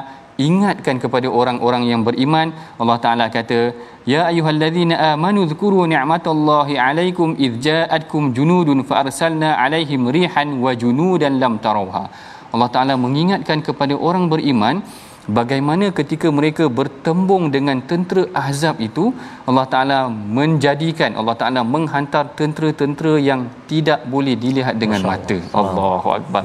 ingatkan 0.48 0.96
kepada 1.04 1.28
orang-orang 1.40 1.82
yang 1.90 2.02
beriman. 2.08 2.48
Allah 2.82 2.98
Taala 3.04 3.26
kata 3.36 3.60
ya 4.12 4.20
ayyuhallazina 4.30 4.94
amanu 5.12 5.42
dhkuru 5.52 5.80
ni'matallahi 5.92 6.80
'alaikum 6.84 7.36
idh 7.46 7.56
ja'atkum 7.68 8.32
junudun 8.38 8.80
fa 8.88 8.94
arsalna 9.02 9.50
'alaihim 9.62 10.10
rihan 10.16 10.48
wa 10.64 10.72
junudan 10.82 11.36
lam 11.42 11.56
tarawha. 11.66 12.04
Allah 12.54 12.68
Taala 12.74 12.94
mengingatkan 13.04 13.60
kepada 13.68 13.94
orang 14.08 14.24
beriman 14.32 14.84
bagaimana 15.28 15.94
ketika 15.98 16.28
mereka 16.38 16.66
bertembung 16.66 17.54
dengan 17.54 17.78
tentera 17.90 18.26
ahzab 18.34 18.82
itu 18.82 19.14
Allah 19.46 19.66
Taala 19.72 19.98
menjadikan 20.10 21.14
Allah 21.14 21.36
Taala 21.38 21.60
menghantar 21.62 22.34
tentera-tentera 22.38 23.14
yang 23.18 23.46
tidak 23.70 24.02
boleh 24.06 24.34
dilihat 24.34 24.76
dengan 24.82 25.00
Masya 25.02 25.10
mata. 25.10 25.36
Allah. 25.54 25.70
Allahu 25.72 26.08
akbar. 26.18 26.42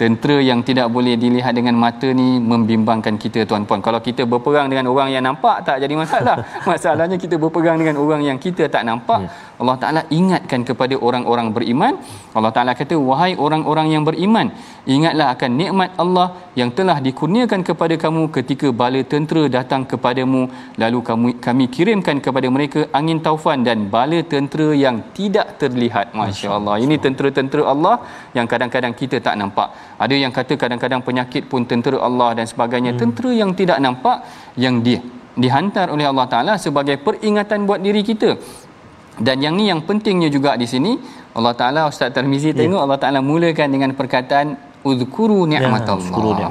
Tentera 0.00 0.36
yang 0.40 0.60
tidak 0.68 0.88
boleh 0.88 1.14
dilihat 1.20 1.52
dengan 1.58 1.76
mata 1.76 2.08
ni 2.10 2.40
membimbangkan 2.40 3.14
kita 3.20 3.44
tuan-puan. 3.48 3.80
Kalau 3.84 4.00
kita 4.00 4.24
berperang 4.24 4.66
dengan 4.72 4.88
orang 4.92 5.08
yang 5.14 5.24
nampak 5.24 5.64
tak 5.68 5.76
jadi 5.84 5.94
masalah. 5.94 6.36
Masalahnya 6.70 7.16
kita 7.20 7.36
berperang 7.36 7.76
dengan 7.80 7.96
orang 8.00 8.22
yang 8.24 8.38
kita 8.40 8.66
tak 8.68 8.82
nampak. 8.88 9.20
Hmm. 9.24 9.30
Allah 9.62 9.76
Taala 9.82 10.02
ingatkan 10.18 10.60
kepada 10.68 10.94
orang-orang 11.06 11.48
beriman. 11.56 11.94
Allah 12.36 12.52
Taala 12.56 12.72
kata 12.80 12.96
wahai 13.08 13.32
orang-orang 13.46 13.88
yang 13.94 14.02
beriman 14.08 14.46
ingatlah 14.94 15.26
akan 15.34 15.50
nikmat 15.60 15.90
Allah 16.02 16.26
yang 16.60 16.70
telah 16.78 16.96
dikurniakan 17.06 17.60
kepada 17.68 17.94
kamu 18.04 18.22
ketika 18.36 18.68
bala 18.80 19.00
tentera 19.12 19.42
datang 19.56 19.82
kepadamu. 19.92 20.42
Lalu 20.82 20.98
kami 21.08 21.30
kami 21.46 21.64
kirimkan 21.76 22.18
kepada 22.26 22.48
mereka 22.56 22.80
angin 22.98 23.20
taufan 23.26 23.62
dan 23.68 23.86
bala 23.94 24.20
tentera 24.34 24.68
yang 24.84 24.98
tidak 25.18 25.48
terlihat. 25.62 26.06
masya-Allah. 26.18 26.76
Ini 26.84 26.96
tentera-tentera 27.04 27.64
Allah 27.72 27.96
yang 28.36 28.46
kadang-kadang 28.52 28.94
kita 29.00 29.18
tak 29.26 29.36
nampak. 29.40 29.68
Ada 30.04 30.14
yang 30.24 30.32
kata 30.38 30.54
kadang-kadang 30.62 31.02
penyakit 31.08 31.44
pun 31.52 31.62
tentera 31.72 31.98
Allah 32.08 32.30
dan 32.38 32.46
sebagainya. 32.52 32.92
Hmm. 32.94 33.00
tentera 33.02 33.30
yang 33.42 33.50
tidak 33.60 33.78
nampak 33.86 34.18
yang 34.64 34.76
dia 34.86 35.00
dihantar 35.42 35.86
oleh 35.94 36.06
Allah 36.10 36.26
Taala 36.32 36.54
sebagai 36.64 36.96
peringatan 37.06 37.66
buat 37.68 37.80
diri 37.86 38.02
kita 38.10 38.38
dan 39.18 39.38
yang 39.38 39.54
ni 39.54 39.70
yang 39.70 39.80
pentingnya 39.88 40.28
juga 40.32 40.58
di 40.58 40.66
sini 40.66 40.98
Allah 41.38 41.54
Taala 41.60 41.80
Ustaz 41.90 42.10
Tarmizi 42.14 42.50
yeah. 42.50 42.58
tengok 42.62 42.80
Allah 42.84 42.98
Taala 43.02 43.20
mulakan 43.22 43.68
dengan 43.74 43.90
perkataan 43.98 44.74
uzkuru 44.84 45.40
ya, 45.48 45.58
ni'matallah. 45.64 46.20
Ya, 46.36 46.48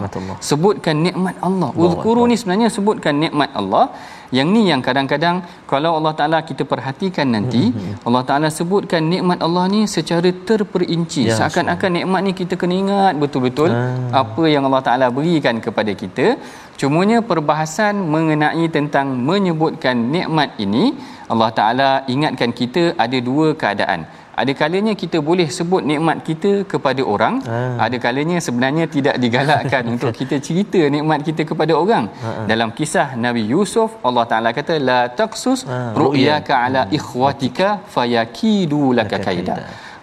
sebutkan 0.49 0.95
nikmat 1.05 1.35
Allah. 1.47 1.69
Uzkuru 1.85 2.25
ni 2.29 2.35
sebenarnya 2.39 2.69
sebutkan 2.73 3.13
nikmat 3.23 3.53
Allah. 3.61 3.85
Yang 4.33 4.47
ni 4.49 4.61
yang 4.65 4.81
kadang-kadang 4.81 5.45
kalau 5.69 5.91
Allah 5.97 6.13
Taala 6.17 6.37
kita 6.41 6.65
perhatikan 6.65 7.29
nanti, 7.35 7.69
mm-hmm. 7.69 8.01
Allah 8.09 8.23
Taala 8.29 8.47
sebutkan 8.49 9.05
nikmat 9.05 9.37
Allah 9.45 9.69
ni 9.69 9.85
secara 9.85 10.29
terperinci. 10.49 11.29
Ya, 11.29 11.37
Seakan-akan 11.37 11.91
nikmat 12.01 12.21
ni 12.25 12.31
kita 12.33 12.57
kena 12.57 12.73
ingat 12.73 13.13
betul-betul 13.21 13.69
ah. 13.69 14.25
apa 14.25 14.43
yang 14.49 14.65
Allah 14.65 14.81
Taala 14.87 15.07
berikan 15.13 15.61
kepada 15.61 15.93
kita. 15.93 16.41
Cumanya 16.81 17.17
perbahasan 17.29 17.95
mengenai 18.13 18.65
tentang 18.77 19.07
menyebutkan 19.29 19.97
nikmat 20.15 20.49
ini, 20.65 20.83
Allah 21.31 21.51
Taala 21.59 21.89
ingatkan 22.13 22.51
kita 22.59 22.83
ada 23.05 23.17
dua 23.29 23.47
keadaan 23.61 24.01
ada 24.41 24.51
kalanya 24.61 24.93
kita 25.01 25.17
boleh 25.29 25.47
sebut 25.57 25.81
nikmat 25.91 26.17
kita 26.29 26.51
kepada 26.71 27.01
orang 27.13 27.35
ha. 27.49 27.57
ada 27.85 27.97
kalanya 28.05 28.37
sebenarnya 28.45 28.85
tidak 28.95 29.15
digalakkan 29.23 29.83
untuk 29.93 30.11
kita 30.19 30.37
cerita 30.47 30.81
nikmat 30.95 31.21
kita 31.27 31.43
kepada 31.51 31.73
orang 31.83 32.05
ha. 32.23 32.31
dalam 32.51 32.69
kisah 32.79 33.07
Nabi 33.25 33.43
Yusuf 33.53 33.91
Allah 34.09 34.25
Taala 34.31 34.51
kata 34.59 34.75
la 34.89 34.99
taqsus 35.21 35.61
ha. 35.69 35.79
ru'yaka 36.03 36.53
ala 36.65 36.83
hmm. 36.85 36.97
ikhwatika 36.97 37.69
fayakidu 37.95 38.83
laka 38.99 39.19
kaida 39.27 39.55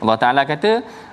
Allah 0.02 0.16
Taala 0.22 0.44
kata 0.52 0.72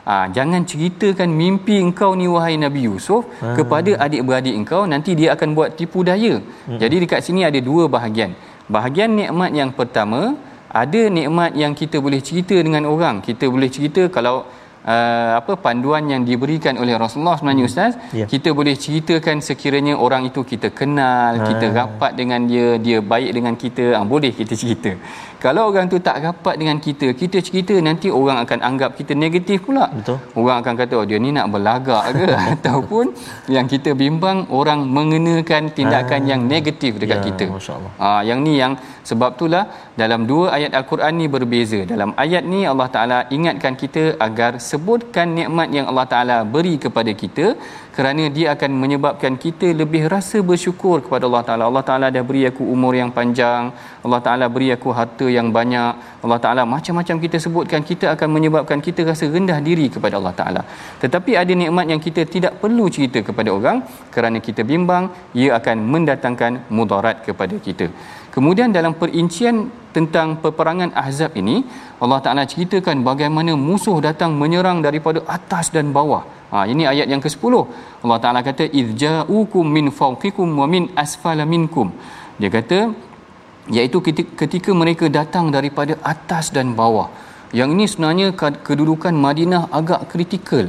ha, 0.09 0.15
jangan 0.37 0.61
ceritakan 0.71 1.29
mimpi 1.41 1.77
engkau 1.85 2.11
ni 2.19 2.27
wahai 2.35 2.55
Nabi 2.65 2.81
Yusuf 2.89 3.23
ha. 3.43 3.55
kepada 3.57 3.91
adik-beradik 4.05 4.55
engkau 4.59 4.81
nanti 4.93 5.13
dia 5.19 5.29
akan 5.35 5.49
buat 5.57 5.69
tipu 5.79 6.01
daya 6.09 6.35
hmm. 6.39 6.79
jadi 6.81 6.95
dekat 7.03 7.21
sini 7.27 7.43
ada 7.49 7.59
dua 7.69 7.85
bahagian 7.95 8.31
bahagian 8.75 9.11
nikmat 9.19 9.51
yang 9.61 9.71
pertama 9.79 10.21
ada 10.83 11.01
nikmat 11.17 11.51
yang 11.63 11.73
kita 11.81 11.97
boleh 12.05 12.21
cerita 12.27 12.55
dengan 12.67 12.83
orang 12.93 13.17
kita 13.27 13.45
boleh 13.55 13.69
cerita 13.75 14.03
kalau 14.15 14.37
uh, 14.93 15.31
apa 15.39 15.53
panduan 15.65 16.03
yang 16.13 16.23
diberikan 16.29 16.75
oleh 16.83 16.95
Rasulullah 17.03 17.35
sebenarnya 17.39 17.65
hmm. 17.65 17.71
ustaz 17.71 17.93
yeah. 18.19 18.27
kita 18.33 18.49
boleh 18.59 18.75
ceritakan 18.83 19.37
sekiranya 19.47 19.93
orang 20.05 20.23
itu 20.29 20.41
kita 20.51 20.69
kenal 20.79 21.33
ha. 21.39 21.47
kita 21.49 21.65
rapat 21.79 22.11
dengan 22.19 22.47
dia 22.51 22.67
dia 22.85 22.99
baik 23.13 23.31
dengan 23.37 23.55
kita 23.63 23.85
ha, 23.97 24.03
boleh 24.13 24.31
kita 24.39 24.53
cerita 24.61 24.91
kalau 25.43 25.63
orang 25.69 25.85
tu 25.93 25.97
tak 26.07 26.17
rapat 26.25 26.55
dengan 26.61 26.77
kita 26.85 27.07
kita 27.21 27.37
cerita 27.47 27.75
nanti 27.87 28.07
orang 28.19 28.37
akan 28.43 28.59
anggap 28.69 28.91
kita 28.99 29.13
negatif 29.23 29.57
pula. 29.65 29.85
Betul. 29.97 30.17
Orang 30.39 30.57
akan 30.61 30.73
kata 30.81 30.93
oh 30.99 31.05
dia 31.09 31.19
ni 31.25 31.29
nak 31.37 31.47
berlagak 31.53 32.03
ke? 32.17 32.25
Ataupun 32.53 33.05
yang 33.55 33.65
kita 33.73 33.93
bimbang 34.01 34.39
orang 34.59 34.81
mengenakan 34.97 35.69
tindakan 35.77 36.21
ha. 36.25 36.29
yang 36.31 36.41
negatif 36.53 36.91
dekat 37.01 37.19
ya, 37.21 37.25
kita. 37.27 37.45
masyaallah. 37.57 37.91
Ah 38.05 38.21
yang 38.29 38.41
ni 38.45 38.53
yang 38.61 38.73
sebab 39.09 39.31
itulah 39.37 39.63
dalam 40.01 40.21
dua 40.31 40.45
ayat 40.57 40.71
al-Quran 40.79 41.13
ni 41.21 41.27
berbeza. 41.35 41.81
Dalam 41.93 42.11
ayat 42.23 42.43
ni 42.53 42.61
Allah 42.71 42.89
Taala 42.95 43.19
ingatkan 43.37 43.75
kita 43.83 44.03
agar 44.27 44.51
sebutkan 44.69 45.27
nikmat 45.39 45.69
yang 45.77 45.85
Allah 45.91 46.07
Taala 46.13 46.37
beri 46.55 46.75
kepada 46.85 47.13
kita 47.23 47.45
kerana 47.97 48.23
dia 48.35 48.47
akan 48.53 48.71
menyebabkan 48.81 49.33
kita 49.43 49.67
lebih 49.73 50.01
rasa 50.13 50.37
bersyukur 50.49 50.97
kepada 51.05 51.25
Allah 51.27 51.43
Taala. 51.47 51.63
Allah 51.69 51.83
Taala 51.87 52.07
dah 52.15 52.21
beri 52.29 52.41
aku 52.49 52.61
umur 52.73 52.93
yang 52.99 53.09
panjang, 53.15 53.73
Allah 54.05 54.19
Taala 54.25 54.45
beri 54.55 54.67
aku 54.75 54.93
harta 54.97 55.25
yang 55.37 55.49
banyak. 55.55 56.21
Allah 56.25 56.39
Taala 56.43 56.61
macam-macam 56.73 57.17
kita 57.25 57.37
sebutkan 57.45 57.81
kita 57.89 58.13
akan 58.13 58.29
menyebabkan 58.35 58.85
kita 58.87 59.01
rasa 59.09 59.25
rendah 59.35 59.57
diri 59.67 59.87
kepada 59.95 60.21
Allah 60.21 60.33
Taala. 60.39 60.61
Tetapi 61.01 61.33
ada 61.41 61.53
nikmat 61.63 61.89
yang 61.93 62.01
kita 62.07 62.21
tidak 62.35 62.53
perlu 62.61 62.85
cerita 62.97 63.25
kepada 63.29 63.49
orang 63.57 63.81
kerana 64.13 64.37
kita 64.47 64.61
bimbang 64.61 65.09
ia 65.41 65.57
akan 65.57 65.77
mendatangkan 65.95 66.69
mudarat 66.77 67.25
kepada 67.25 67.57
kita. 67.57 67.89
Kemudian 68.37 68.69
dalam 68.77 68.93
perincian 68.93 69.73
tentang 69.97 70.37
peperangan 70.45 70.93
Ahzab 70.93 71.33
ini, 71.41 71.65
Allah 71.97 72.21
Taala 72.21 72.45
ceritakan 72.45 73.01
bagaimana 73.01 73.57
musuh 73.57 73.97
datang 74.07 74.37
menyerang 74.37 74.85
daripada 74.85 75.25
atas 75.25 75.73
dan 75.73 75.89
bawah. 75.89 76.36
Ha, 76.51 76.63
ini 76.71 76.83
ayat 76.91 77.07
yang 77.11 77.21
ke-10. 77.25 77.53
Allah 78.03 78.19
Taala 78.23 78.39
kata 78.49 78.65
idza'ukum 78.81 79.65
min 79.77 79.85
fawqikum 79.99 80.47
wa 80.61 80.67
min 80.73 80.83
asfala 81.03 81.43
minkum. 81.53 81.89
Dia 82.39 82.49
kata 82.57 82.79
iaitu 83.77 83.99
ketika 84.41 84.71
mereka 84.81 85.05
datang 85.19 85.51
daripada 85.55 85.95
atas 86.13 86.45
dan 86.55 86.71
bawah. 86.81 87.07
Yang 87.59 87.69
ini 87.75 87.85
sebenarnya 87.91 88.27
kedudukan 88.67 89.15
Madinah 89.25 89.71
agak 89.79 90.11
kritikal. 90.11 90.65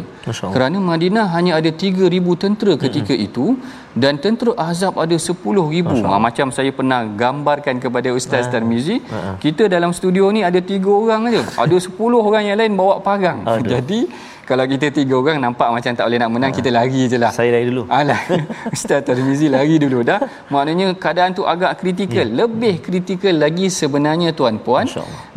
Kerana 0.55 0.79
Madinah 0.91 1.27
hanya 1.35 1.53
ada 1.59 1.71
3000 1.75 2.43
tentera 2.43 2.75
ketika 2.85 3.15
mm-hmm. 3.15 3.27
itu 3.27 3.47
dan 3.95 4.21
tentera 4.21 4.53
Ahzab 4.59 4.99
ada 5.01 5.17
10000. 5.17 6.05
Ha, 6.05 6.19
macam 6.21 6.53
saya 6.53 6.71
pernah 6.75 7.05
gambarkan 7.05 7.81
kepada 7.81 8.09
Ustaz 8.13 8.49
uh, 8.49 8.53
Tarmizi, 8.53 9.01
uh, 9.09 9.37
kita 9.41 9.71
dalam 9.71 9.97
studio 9.97 10.29
ni 10.35 10.45
ada 10.45 10.61
3 10.61 10.85
orang 10.85 11.33
aja. 11.33 11.43
Ada 11.57 11.77
10 11.89 11.97
orang 12.29 12.45
yang 12.49 12.59
lain 12.61 12.73
bawa 12.77 13.01
parang. 13.01 13.47
Aduh. 13.47 13.65
Jadi 13.65 14.01
kalau 14.49 14.65
kita 14.73 14.89
tiga 14.89 15.15
orang 15.21 15.39
nampak 15.45 15.69
macam 15.77 15.93
tak 15.93 16.05
boleh 16.09 16.21
nak 16.25 16.31
menang, 16.35 16.53
ha. 16.53 16.57
kita 16.59 16.71
lari 16.73 17.03
je 17.13 17.17
lah. 17.23 17.29
Saya 17.37 17.53
lari 17.55 17.67
dulu. 17.71 17.83
Alah, 17.93 18.21
Ustaz 18.77 19.05
Tarmizi 19.05 19.47
lari 19.53 19.77
dulu 19.77 20.01
dah. 20.11 20.21
Maknanya 20.55 20.87
keadaan 21.03 21.37
tu 21.39 21.45
agak 21.53 21.73
kritikal. 21.81 22.25
Ya. 22.25 22.37
Lebih 22.41 22.75
kritikal 22.87 23.37
lagi 23.45 23.69
sebenarnya 23.81 24.33
tuan-puan. 24.39 24.89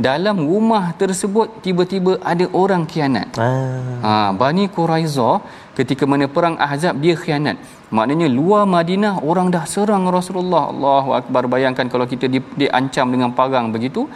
Dalam 0.08 0.40
rumah 0.52 0.96
tersebut, 1.02 1.60
tiba-tiba 1.66 2.24
ada 2.24 2.48
orang 2.62 2.88
khianat. 2.92 3.36
Ah. 3.36 4.00
Ha, 4.06 4.12
Bani 4.42 4.72
Quraizah, 4.78 5.36
ketika 5.80 6.04
mana 6.12 6.26
perang 6.36 6.56
Ahzab, 6.66 7.00
dia 7.04 7.16
khianat. 7.16 7.58
Maknanya 7.92 8.28
luar 8.32 8.64
Madinah, 8.76 9.24
orang 9.24 9.48
dah 9.56 9.66
serang 9.74 10.08
Rasulullah. 10.18 10.64
Allahu 10.74 11.10
Akbar, 11.20 11.44
bayangkan 11.52 11.88
kalau 11.94 12.06
kita 12.14 12.26
di, 12.34 12.40
diancam 12.62 13.08
dengan 13.14 13.30
parang 13.40 13.68
begitu 13.76 14.08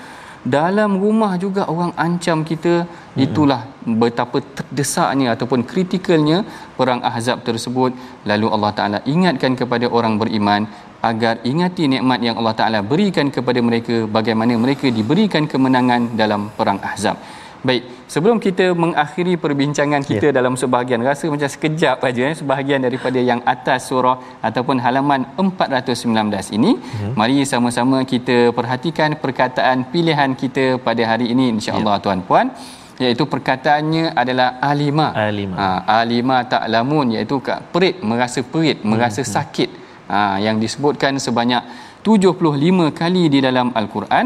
dalam 0.46 0.92
rumah 1.04 1.32
juga 1.44 1.66
orang 1.74 1.92
ancam 2.06 2.40
kita 2.50 2.74
hmm. 2.86 3.24
itulah 3.26 3.62
betapa 4.02 4.38
terdesaknya 4.58 5.28
ataupun 5.34 5.66
kritikalnya 5.72 6.46
perang 6.78 7.02
ahzab 7.10 7.42
tersebut 7.48 7.92
lalu 8.30 8.48
Allah 8.56 8.72
Taala 8.78 9.00
ingatkan 9.14 9.58
kepada 9.62 9.90
orang 9.98 10.22
beriman 10.22 10.70
agar 11.10 11.42
ingati 11.52 11.90
nikmat 11.94 12.22
yang 12.28 12.38
Allah 12.40 12.56
Taala 12.60 12.80
berikan 12.92 13.34
kepada 13.34 13.58
mereka 13.70 14.06
bagaimana 14.18 14.54
mereka 14.66 14.88
diberikan 15.00 15.50
kemenangan 15.54 16.14
dalam 16.22 16.54
perang 16.60 16.80
ahzab 16.92 17.18
Baik, 17.68 17.84
sebelum 18.14 18.38
kita 18.46 18.66
mengakhiri 18.84 19.34
perbincangan 19.44 20.02
kita 20.10 20.28
yeah. 20.30 20.36
dalam 20.38 20.54
sebahagian 20.62 21.02
rasa 21.10 21.26
macam 21.34 21.50
sekejap 21.56 21.98
aja 22.08 22.22
eh, 22.32 22.36
sebahagian 22.42 22.82
daripada 22.88 23.20
yang 23.30 23.42
atas 23.54 23.90
surah 23.90 24.18
ataupun 24.48 24.78
halaman 24.86 25.22
419 25.42 26.58
ini, 26.58 26.72
mm-hmm. 26.78 27.12
mari 27.20 27.38
sama-sama 27.54 27.98
kita 28.14 28.38
perhatikan 28.60 29.18
perkataan 29.24 29.90
pilihan 29.94 30.32
kita 30.42 30.66
pada 30.88 31.04
hari 31.12 31.28
ini 31.36 31.48
insya-Allah 31.58 31.96
yeah. 31.98 32.04
tuan-puan. 32.06 32.48
iaitu 33.04 33.24
perkataannya 33.32 34.04
adalah 34.22 34.50
alima 34.72 35.08
Alima. 35.30 35.56
ha, 35.60 35.66
alima 36.02 36.38
ta'lamun 36.54 37.08
iaitu 37.16 37.38
perit 37.74 38.00
merasa 38.10 38.40
perit 38.52 38.78
merasa 38.92 39.20
Hmm. 39.24 39.32
sakit 39.36 39.70
ha, 40.12 40.20
yang 40.46 40.56
disebutkan 40.64 41.20
sebanyak 41.26 41.60
75 42.08 42.96
kali 43.00 43.24
di 43.34 43.40
dalam 43.48 43.68
al-Quran 43.80 44.26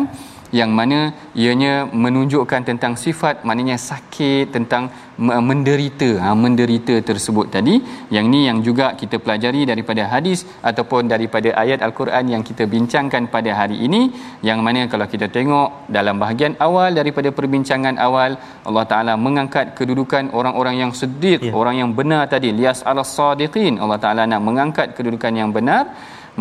yang 0.60 0.72
mana 0.80 1.00
ianya 1.38 1.74
menunjukkan 2.04 2.62
tentang 2.70 2.94
sifat 3.04 3.46
maknanya 3.48 3.78
sakit 3.90 4.50
tentang 4.56 4.84
me- 5.26 5.40
menderita. 5.50 6.10
Ha, 6.24 6.34
menderita 6.44 6.96
tersebut 7.10 7.46
tadi. 7.56 7.76
Yang 8.16 8.26
ni 8.34 8.40
yang 8.50 8.60
juga 8.68 8.86
kita 9.02 9.22
pelajari 9.24 9.62
daripada 9.72 10.04
hadis 10.14 10.42
ataupun 10.70 11.12
daripada 11.14 11.50
ayat 11.64 11.80
al-Quran 11.88 12.26
yang 12.34 12.44
kita 12.50 12.66
bincangkan 12.74 13.30
pada 13.36 13.52
hari 13.60 13.78
ini. 13.88 14.02
Yang 14.50 14.60
mana 14.66 14.82
kalau 14.94 15.08
kita 15.14 15.28
tengok 15.38 15.70
dalam 15.98 16.18
bahagian 16.24 16.56
awal 16.68 16.90
daripada 17.00 17.30
perbincangan 17.40 17.96
awal 18.08 18.32
Allah 18.70 18.86
Taala 18.92 19.14
mengangkat 19.26 19.76
kedudukan 19.80 20.34
orang-orang 20.40 20.78
yang 20.84 20.94
sedih 21.02 21.38
Ya. 21.40 21.52
orang 21.62 21.76
yang 21.82 21.92
benar 22.00 22.26
tadi. 22.34 22.50
Lias 22.60 22.82
alas 22.92 23.12
sadiqin. 23.18 23.78
Allah 23.84 24.00
Taala 24.04 24.24
nak 24.32 24.42
mengangkat 24.48 24.88
kedudukan 24.98 25.34
yang 25.42 25.52
benar 25.58 25.84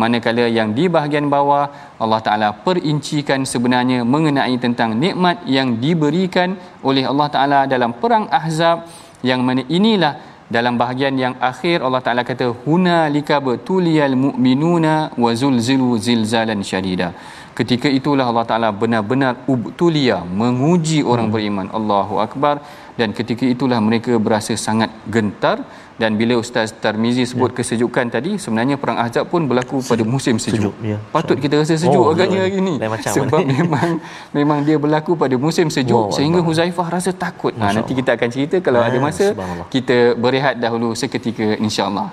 manakala 0.01 0.45
yang 0.57 0.69
di 0.77 0.85
bahagian 0.95 1.27
bawah 1.33 1.65
Allah 2.03 2.21
Taala 2.27 2.49
perincikan 2.65 3.43
sebenarnya 3.51 3.99
mengenai 4.13 4.55
tentang 4.65 4.95
nikmat 5.03 5.43
yang 5.57 5.69
diberikan 5.83 6.55
oleh 6.89 7.03
Allah 7.11 7.27
Taala 7.35 7.59
dalam 7.73 7.93
perang 8.01 8.25
Ahzab. 8.39 8.87
Yang 9.29 9.41
mana 9.47 9.61
inilah 9.77 10.13
dalam 10.55 10.79
bahagian 10.81 11.15
yang 11.23 11.33
akhir 11.51 11.77
Allah 11.85 12.01
Taala 12.05 12.23
kata 12.29 12.47
hunalika 12.63 13.37
betuliyal 13.47 14.15
mu'minuna 14.25 14.93
wa 15.23 15.31
zulzilu 15.41 15.89
zilzalan 16.05 16.63
syadida. 16.69 17.09
Ketika 17.59 17.91
itulah 17.99 18.25
Allah 18.31 18.47
Taala 18.49 18.69
benar-benar 18.81 19.33
ubtulia 19.53 20.17
menguji 20.41 20.99
orang 21.03 21.27
beriman. 21.33 21.67
Allahu 21.79 22.23
akbar. 22.27 22.55
Dan 22.99 23.11
ketika 23.17 23.47
itulah 23.53 23.79
mereka 23.87 24.11
berasa 24.25 24.53
sangat 24.67 24.91
gentar 25.15 25.57
dan 25.99 26.15
bila 26.15 26.39
Ustaz 26.39 26.71
Tarmizi 26.73 27.27
sebut 27.27 27.51
ya. 27.51 27.55
kesejukan 27.59 28.05
tadi 28.07 28.39
sebenarnya 28.39 28.79
perang 28.79 28.97
Ahzab 28.97 29.27
pun 29.27 29.43
berlaku 29.43 29.77
sejuk. 29.77 29.91
pada 29.91 30.03
musim 30.07 30.35
sejuk. 30.39 30.71
Sejuk, 30.71 30.75
ya. 30.81 30.97
Patut 31.11 31.35
kita 31.35 31.59
rasa 31.59 31.75
sejuk 31.75 31.99
Oh, 31.99 32.09
agaknya 32.09 32.47
betul. 32.47 32.47
hari 32.47 32.57
ini 32.57 32.73
sebab 33.05 33.27
mana? 33.37 33.51
memang 33.59 33.89
memang 34.31 34.59
dia 34.63 34.77
berlaku 34.79 35.11
pada 35.13 35.35
musim 35.37 35.67
sejuk 35.67 36.07
Wow, 36.07 36.15
sehingga 36.15 36.39
Allah. 36.39 36.47
Huzaifah 36.49 36.87
rasa 36.89 37.11
takut. 37.13 37.51
Ha, 37.53 37.75
nanti 37.75 37.91
kita 37.91 38.15
akan 38.15 38.29
cerita 38.29 38.55
kalau 38.59 38.79
Ah, 38.79 38.87
ada 38.87 38.97
masa 38.97 39.25
subhanallah. 39.29 39.67
kita 39.67 40.15
berehat 40.15 40.55
dahulu 40.57 40.95
seketika 40.95 41.59
insya-Allah. 41.59 42.07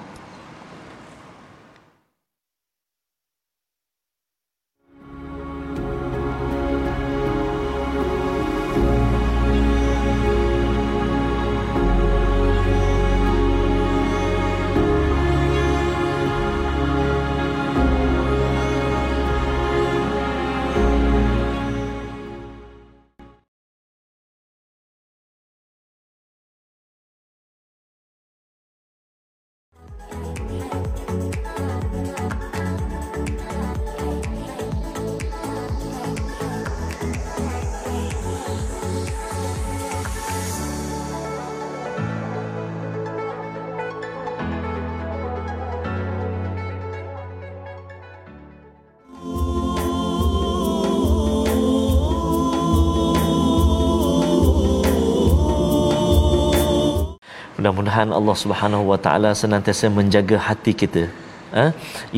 Mudah-mudahan 57.66 58.10
Allah 58.18 58.36
Subhanahu 58.42 58.84
Wa 58.90 58.98
Taala 59.04 59.30
senantiasa 59.38 59.86
menjaga 59.90 60.36
hati 60.38 60.70
kita. 60.82 61.02
Ha? 61.50 61.64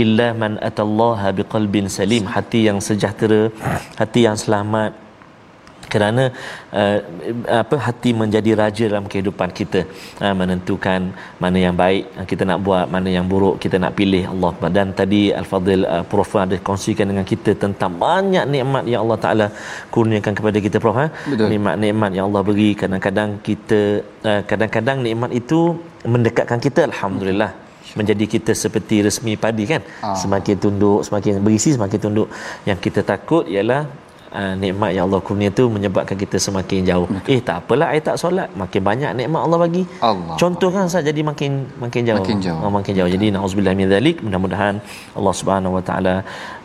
Illa 0.03 0.27
man 0.41 0.61
atallaha 0.69 1.33
biqalbin 1.39 1.89
salim, 1.89 2.29
hati 2.35 2.69
yang 2.69 2.85
sejahtera, 2.85 3.49
hati 4.01 4.29
yang 4.29 4.37
selamat. 4.43 5.08
Kerana 5.93 6.25
uh, 6.81 6.99
apa 7.61 7.77
hati 7.87 8.11
menjadi 8.23 8.51
raja 8.63 8.85
dalam 8.93 9.07
kehidupan 9.13 9.51
kita. 9.59 9.81
Uh, 10.25 10.35
menentukan 10.41 11.01
mana 11.43 11.59
yang 11.67 11.77
baik 11.83 12.03
uh, 12.19 12.27
kita 12.31 12.43
nak 12.51 12.59
buat 12.67 12.85
mana 12.95 13.09
yang 13.17 13.27
buruk 13.33 13.57
kita 13.65 13.77
nak 13.85 13.93
pilih 13.99 14.25
Allah. 14.33 14.53
Dan 14.77 14.87
tadi 15.01 15.23
al-fadil 15.41 15.85
uh, 15.95 16.05
prof 16.11 16.33
ada 16.45 16.57
kongsikan 16.69 17.07
dengan 17.13 17.27
kita 17.33 17.53
tentang 17.65 17.93
banyak 18.05 18.45
nikmat 18.55 18.85
yang 18.93 19.03
Allah 19.05 19.19
Taala 19.25 19.47
kurniakan 19.95 20.35
kepada 20.39 20.59
kita 20.67 20.77
prof 20.85 20.99
ha? 21.03 21.07
Nikmat-nikmat 21.53 22.11
yang 22.17 22.27
Allah 22.29 22.43
beri. 22.49 22.71
Kadang-kadang 22.83 23.31
kita 23.49 23.81
uh, 24.31 24.43
kadang-kadang 24.51 24.99
nikmat 25.07 25.33
itu 25.41 25.61
mendekatkan 26.15 26.61
kita 26.67 26.83
alhamdulillah. 26.91 27.51
Menjadi 27.99 28.25
kita 28.35 28.53
seperti 28.63 28.97
resmi 29.07 29.33
padi 29.45 29.65
kan? 29.71 29.83
Ah. 30.07 30.13
semakin 30.23 30.57
tunduk 30.65 31.01
semakin 31.07 31.41
berisi 31.47 31.71
semakin 31.77 31.99
tunduk. 32.05 32.29
Yang 32.69 32.79
kita 32.87 33.01
takut 33.13 33.45
ialah 33.55 33.81
Uh, 34.29 34.53
nikmat 34.61 34.93
yang 34.93 35.09
Allah 35.09 35.21
kurnia 35.25 35.49
tu 35.59 35.65
menyebabkan 35.73 36.13
kita 36.13 36.37
semakin 36.37 36.85
jauh. 36.85 37.09
Betul. 37.09 37.33
Eh 37.33 37.41
tak 37.41 37.57
apalah 37.65 37.97
I 37.97 38.01
tak 38.09 38.17
solat, 38.21 38.49
makin 38.63 38.81
banyak 38.89 39.11
nikmat 39.19 39.41
Allah 39.41 39.59
bagi. 39.65 39.83
Allah. 40.05 40.37
Contoh 40.41 40.69
kan 40.75 40.85
Ustaz 40.85 41.01
jadi 41.09 41.21
makin 41.25 41.65
makin 41.85 42.03
jauh. 42.09 42.21
Makin 42.21 42.37
jauh. 42.45 42.61
Oh, 42.61 42.69
makin 42.69 42.93
jauh. 42.99 43.09
Jadi 43.15 43.27
nauzubillah 43.35 43.73
min 43.79 43.89
zalik, 43.89 44.21
mudah-mudahan 44.25 44.85
Allah 45.19 45.35
Subhanahu 45.41 45.73
wa 45.77 45.83
taala 45.89 46.15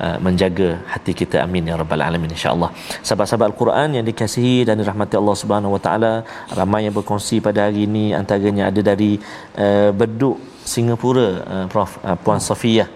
uh, 0.06 0.18
menjaga 0.26 0.70
hati 0.94 1.16
kita 1.22 1.40
amin 1.46 1.72
ya 1.72 1.76
rabbal 1.82 2.04
alamin 2.08 2.36
insyaallah. 2.36 2.70
Sahabat-sahabat 3.08 3.48
Al-Quran 3.56 3.96
yang 3.96 4.06
dikasihi 4.12 4.68
dan 4.68 4.76
dirahmati 4.84 5.16
Allah 5.22 5.36
Subhanahu 5.44 5.76
wa 5.76 5.82
taala, 5.86 6.12
ramai 6.60 6.82
yang 6.88 6.96
berkongsi 7.00 7.40
pada 7.48 7.72
hari 7.72 7.88
ini 7.88 8.12
antaranya 8.12 8.68
ada 8.72 8.84
dari 8.92 9.12
uh, 9.56 9.96
Beduk 9.96 10.36
Singapura 10.74 11.30
uh, 11.54 11.66
Prof 11.72 11.96
uh, 12.04 12.18
Puan 12.20 12.44
Safiyah. 12.50 12.90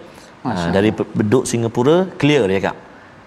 Uh, 0.44 0.68
dari 0.76 0.92
Beduk 0.92 1.48
Singapura 1.50 1.96
clear 2.20 2.44
dia 2.52 2.60
kak 2.68 2.76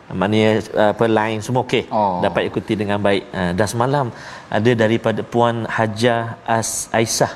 maknanya 0.09 0.51
uh, 0.73 0.89
apa 0.93 1.05
line 1.07 1.39
semua 1.45 1.61
okey. 1.67 1.83
Oh. 1.93 2.19
dapat 2.25 2.49
ikuti 2.49 2.73
dengan 2.73 2.97
baik. 2.97 3.23
Uh, 3.29 3.51
dan 3.57 3.67
semalam 3.67 4.05
ada 4.49 4.71
daripada 4.73 5.21
puan 5.21 5.67
Hajah 5.67 6.41
As 6.45 6.89
Aisyah 6.91 7.33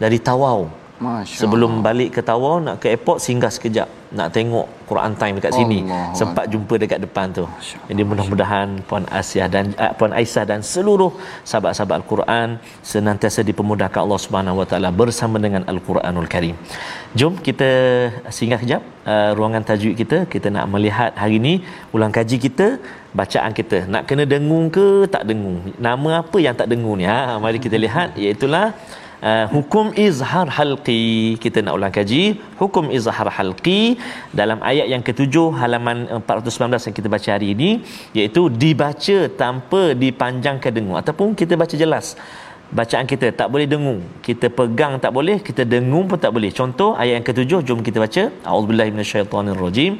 dari 0.00 0.18
Tawau. 0.18 0.72
Masya 0.96 1.44
sebelum 1.44 1.84
balik 1.84 2.16
ke 2.16 2.20
Tawau 2.24 2.56
nak 2.56 2.80
ke 2.80 2.88
airport 2.88 3.20
singgah 3.20 3.52
sekejap 3.52 3.88
nak 4.18 4.28
tengok 4.36 4.66
Quran 4.90 5.12
time 5.20 5.34
dekat 5.38 5.52
sini. 5.58 5.78
Allah. 5.84 6.14
sempat 6.18 6.44
jumpa 6.52 6.74
dekat 6.82 7.00
depan 7.04 7.26
tu. 7.38 7.44
Jadi 7.88 8.02
mudah-mudahan 8.10 8.68
puan 8.88 9.04
Asia 9.20 9.44
dan 9.54 9.74
uh, 9.84 9.92
puan 9.98 10.12
Aisyah 10.20 10.44
dan 10.50 10.60
seluruh 10.72 11.12
sahabat-sahabat 11.50 11.96
Al-Quran 12.00 12.48
senantiasa 12.92 13.40
dipermudahkan 13.50 14.00
Allah 14.04 14.20
Subhanahu 14.24 14.60
Wa 14.60 14.66
Taala 14.70 14.90
bersama 15.00 15.36
dengan 15.46 15.62
Al-Quranul 15.72 16.28
Karim. 16.34 16.56
Jom 17.18 17.34
kita 17.48 17.70
singgah 18.36 18.60
kejap 18.64 18.82
uh, 19.12 19.30
ruangan 19.38 19.64
tajwid 19.68 19.96
kita. 20.02 20.18
Kita 20.34 20.48
nak 20.56 20.66
melihat 20.74 21.12
hari 21.22 21.36
ini 21.42 21.54
ulang 21.96 22.12
kaji 22.18 22.38
kita 22.46 22.66
bacaan 23.18 23.52
kita. 23.60 23.78
Nak 23.92 24.04
kena 24.08 24.24
dengung 24.34 24.66
ke 24.76 24.86
tak 25.14 25.24
dengung? 25.30 25.58
Nama 25.88 26.10
apa 26.22 26.38
yang 26.46 26.54
tak 26.60 26.68
dengung 26.72 26.96
ni? 27.00 27.06
Ha 27.12 27.18
mari 27.44 27.58
kita 27.66 27.76
lihat. 27.86 28.08
Iaitu 28.22 28.48
uh, 29.22 29.46
hukum 29.54 29.92
izhar 30.06 30.48
halqi. 30.56 31.36
Kita 31.44 31.64
nak 31.64 31.76
ulang 31.78 31.94
kaji. 31.98 32.22
Hukum 32.60 32.90
izhar 32.98 33.28
halqi 33.36 33.96
dalam 34.40 34.58
ayat 34.70 34.86
yang 34.92 35.02
ketujuh 35.08 35.48
halaman 35.60 35.98
eh, 36.10 36.20
419 36.20 36.86
yang 36.88 36.96
kita 36.98 37.08
baca 37.14 37.28
hari 37.36 37.48
ini 37.56 37.70
iaitu 38.18 38.42
dibaca 38.62 39.18
tanpa 39.42 39.82
dipanjangkan 40.02 40.72
dengung 40.72 40.98
ataupun 41.02 41.32
kita 41.40 41.54
baca 41.62 41.76
jelas. 41.84 42.18
Bacaan 42.66 43.06
kita 43.06 43.30
tak 43.30 43.46
boleh 43.46 43.70
dengung 43.70 44.02
kita 44.26 44.50
pegang 44.50 44.98
tak 44.98 45.14
boleh 45.14 45.38
kita 45.38 45.62
dengung 45.62 46.10
pun 46.10 46.18
tak 46.18 46.34
boleh. 46.34 46.50
Contoh 46.50 46.98
ayat 46.98 47.22
yang 47.22 47.26
ketujuh 47.30 47.60
jom 47.62 47.80
kita 47.86 48.02
baca. 48.02 48.22
Auzubillahi 48.42 48.90
minasyaitonirrajim. 48.94 49.94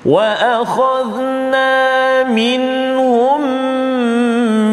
Wa 0.00 0.26
akhadna 0.56 1.70
minhum 2.32 3.42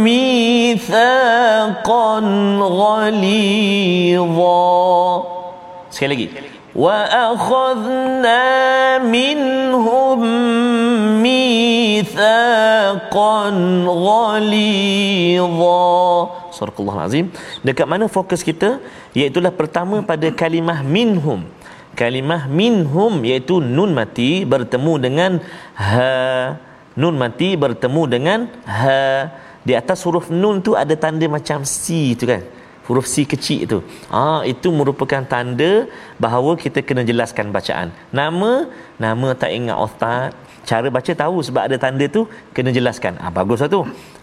min 0.07 0.56
ميثاقا 0.76 2.14
غليظا 2.80 4.52
sekali 5.92 6.10
lagi 6.12 6.28
وأخذنا 6.72 8.44
منهم 9.04 10.20
ميثاقا 11.20 12.22
غليظا 14.08 15.82
Surah 16.52 16.76
Allah 16.84 16.96
Azim 17.08 17.26
dekat 17.64 17.88
mana 17.88 18.08
fokus 18.12 18.40
kita 18.44 18.80
iaitulah 19.12 19.52
pertama 19.60 20.00
pada 20.04 20.28
kalimah 20.32 20.80
minhum 20.96 21.44
kalimah 21.96 22.48
minhum 22.60 23.20
iaitu 23.24 23.60
nun 23.60 23.92
mati 23.92 24.44
bertemu 24.52 24.92
dengan 25.04 25.32
ha 25.76 26.56
nun 26.96 27.14
mati 27.20 27.48
bertemu 27.56 28.02
dengan 28.14 28.48
ha 28.64 29.32
di 29.67 29.73
atas 29.81 29.99
huruf 30.07 30.27
nun 30.41 30.57
tu 30.67 30.71
ada 30.83 30.95
tanda 31.03 31.25
macam 31.37 31.59
C 31.67 32.15
tu 32.19 32.25
kan. 32.31 32.43
Huruf 32.87 33.05
C 33.13 33.27
kecil 33.31 33.61
tu. 33.71 33.79
Ah 34.19 34.41
itu 34.51 34.67
merupakan 34.79 35.23
tanda 35.33 35.71
bahawa 36.23 36.51
kita 36.63 36.79
kena 36.87 37.03
jelaskan 37.09 37.51
bacaan. 37.55 37.87
Nama 38.19 38.51
nama 39.05 39.27
tak 39.41 39.51
ingat 39.57 39.77
ustaz. 39.87 40.31
Cara 40.69 40.87
baca 40.97 41.11
tahu 41.23 41.37
sebab 41.47 41.61
ada 41.67 41.77
tanda 41.83 42.05
tu 42.15 42.21
kena 42.55 42.71
jelaskan. 42.77 43.19
Ah 43.23 43.31
baguslah 43.37 43.69
tu. 43.75 43.81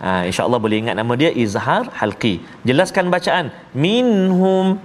Ah 0.08 0.22
insyaallah 0.28 0.60
boleh 0.64 0.78
ingat 0.82 0.96
nama 1.00 1.12
dia 1.22 1.30
izhar 1.44 1.84
halqi. 2.00 2.34
Jelaskan 2.68 3.12
bacaan. 3.14 3.46
Minhum 3.84 4.80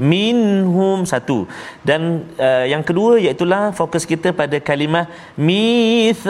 minhum 0.00 1.04
satu. 1.12 1.46
Dan 1.84 2.24
uh, 2.38 2.64
yang 2.72 2.82
kedua 2.86 3.18
iaitu 3.18 3.44
fokus 3.74 4.06
kita 4.06 4.32
pada 4.32 4.56
kalimah 4.62 5.06
mithaqan 5.36 6.28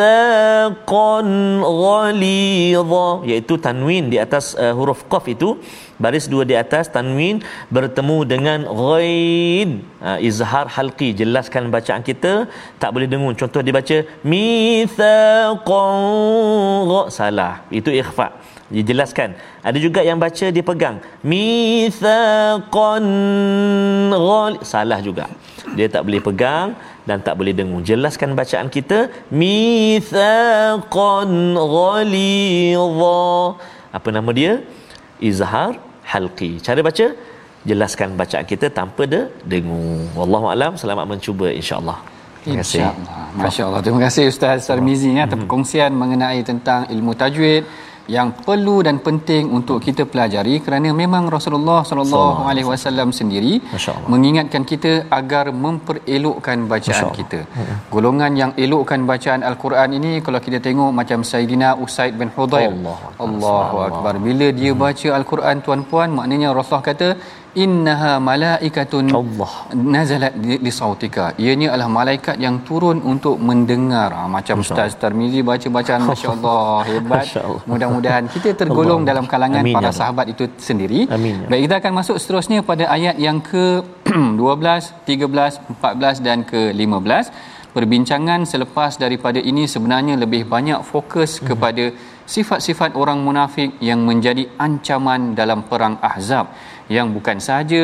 ghalidha 1.63 3.09
iaitu 3.31 3.55
tanwin 3.61 4.05
di 4.13 4.19
atas 4.19 4.57
uh, 4.57 4.73
huruf 4.79 5.05
qaf 5.13 5.25
itu 5.29 5.61
baris 6.01 6.27
dua 6.33 6.45
di 6.51 6.57
atas 6.57 6.89
tanwin 6.89 7.37
bertemu 7.71 8.19
dengan 8.33 8.65
ghaid. 8.65 9.71
Uh, 9.99 10.19
izhar 10.23 10.67
halqi 10.77 11.09
jelaskan 11.21 11.71
bacaan 11.75 12.03
kita 12.11 12.47
tak 12.81 12.91
boleh 12.95 13.09
dengung. 13.11 13.35
Contoh 13.41 13.63
dibaca 13.69 13.99
mithaqan 14.33 15.69
salah. 17.19 17.55
Itu 17.69 17.91
ikhfa 17.93 18.58
dijelaskan. 18.77 19.29
Ada 19.69 19.79
juga 19.87 20.01
yang 20.09 20.19
baca 20.25 20.47
dia 20.57 20.65
pegang. 20.71 20.97
Mithaqan 21.33 23.07
ghal 24.13 24.55
salah 24.73 25.01
juga. 25.09 25.25
Dia 25.77 25.87
tak 25.95 26.03
boleh 26.07 26.21
pegang 26.29 26.69
dan 27.09 27.19
tak 27.27 27.35
boleh 27.41 27.53
dengung. 27.59 27.83
Jelaskan 27.91 28.31
bacaan 28.41 28.69
kita. 28.77 28.99
Mithaqan 29.43 31.31
ghalidha. 31.75 33.25
Apa 33.97 34.09
nama 34.17 34.31
dia? 34.41 34.53
Izhar 35.31 35.73
halqi. 36.13 36.51
Cara 36.67 36.81
baca? 36.89 37.07
Jelaskan 37.69 38.09
bacaan 38.21 38.47
kita 38.53 38.67
tanpa 38.79 39.03
de 39.13 39.21
dengung. 39.53 40.09
Wallahu 40.19 40.47
alam. 40.55 40.73
Selamat 40.83 41.05
mencuba 41.13 41.49
insyaallah. 41.61 41.99
Terima 42.45 42.65
kasih. 42.65 42.81
Masya-Allah. 43.45 43.81
Terima 43.85 44.01
kasih 44.07 44.25
Ustaz 44.33 44.65
Sarmizi 44.69 45.11
ya 45.17 45.23
atas 45.27 45.37
perkongsian 45.43 45.93
mengenai 46.03 46.41
tentang 46.51 46.81
ilmu 46.95 47.13
tajwid 47.21 47.65
yang 48.17 48.29
perlu 48.47 48.77
dan 48.87 48.97
penting 49.07 49.45
untuk 49.59 49.79
kita 49.87 50.03
pelajari 50.13 50.55
kerana 50.67 50.89
memang 51.01 51.25
Rasulullah 51.35 51.81
sallallahu 51.89 52.41
alaihi 52.51 52.69
wasallam 52.73 53.09
sendiri 53.19 53.55
mengingatkan 54.13 54.65
kita 54.71 54.93
agar 55.19 55.45
memperelokkan 55.65 56.65
bacaan 56.73 57.09
kita. 57.19 57.41
Hmm. 57.57 57.77
Golongan 57.95 58.33
yang 58.43 58.53
elokkan 58.65 59.03
bacaan 59.13 59.43
al-Quran 59.51 59.91
ini 59.99 60.13
kalau 60.27 60.41
kita 60.47 60.61
tengok 60.67 60.91
macam 61.01 61.21
Saidina 61.31 61.71
Usaid 61.87 62.15
bin 62.21 62.31
Hudair. 62.37 62.73
Allah. 62.73 62.99
Allahu 63.27 63.77
akbar. 63.89 64.15
Bila 64.29 64.49
dia 64.61 64.73
hmm. 64.73 64.81
baca 64.85 65.09
al-Quran 65.19 65.57
tuan-puan 65.67 66.09
maknanya 66.19 66.49
Rasulullah 66.59 66.85
kata 66.91 67.09
innaha 67.65 68.13
malaikatun 68.29 69.07
Allah. 69.21 69.53
nazalat 69.95 70.35
li 70.67 70.73
sautika. 70.79 71.33
Ianya 71.45 71.69
adalah 71.75 71.91
malaikat 71.99 72.37
yang 72.45 72.57
turun 72.69 72.99
untuk 73.13 73.37
mendengar. 73.49 74.11
Ha, 74.13 74.29
macam 74.37 74.65
Ustaz 74.65 74.97
Tarmizi 75.03 75.41
baca 75.51 75.69
bacaan 75.79 76.03
masya-Allah 76.11 76.69
hebat. 76.91 77.25
Masya 77.25 77.43
mudah-mudahan 77.71 78.25
kita 78.35 78.53
tergolong 78.61 79.03
Allah. 79.03 79.11
dalam 79.11 79.27
kalangan 79.33 79.63
Amin, 79.65 79.77
para 79.77 79.91
ya 79.93 79.99
sahabat 80.01 80.27
itu 80.35 80.45
sendiri. 80.69 81.01
Amin, 81.17 81.45
ya. 81.45 81.49
baik 81.51 81.63
kita 81.69 81.77
akan 81.81 81.93
masuk 82.01 82.17
seterusnya 82.23 82.61
pada 82.71 82.85
ayat 82.97 83.17
yang 83.27 83.39
ke 83.51 83.65
12 84.09 85.09
13 85.09 85.79
14 85.79 86.27
dan 86.27 86.45
ke 86.51 86.73
15 86.73 87.57
perbincangan 87.77 88.43
selepas 88.53 88.97
daripada 89.05 89.39
ini 89.51 89.65
sebenarnya 89.75 90.15
lebih 90.23 90.43
banyak 90.55 90.81
fokus 90.93 91.39
hmm. 91.39 91.47
kepada 91.49 91.85
sifat-sifat 92.35 92.91
orang 93.03 93.19
munafik 93.27 93.71
yang 93.89 94.01
menjadi 94.09 94.45
ancaman 94.67 95.33
dalam 95.41 95.65
perang 95.71 95.97
Ahzab 96.11 96.53
yang 96.97 97.09
bukan 97.17 97.39
sahaja 97.47 97.83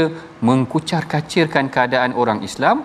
mengkucar-kacirkan 0.48 1.66
keadaan 1.74 2.12
orang 2.22 2.40
Islam 2.48 2.76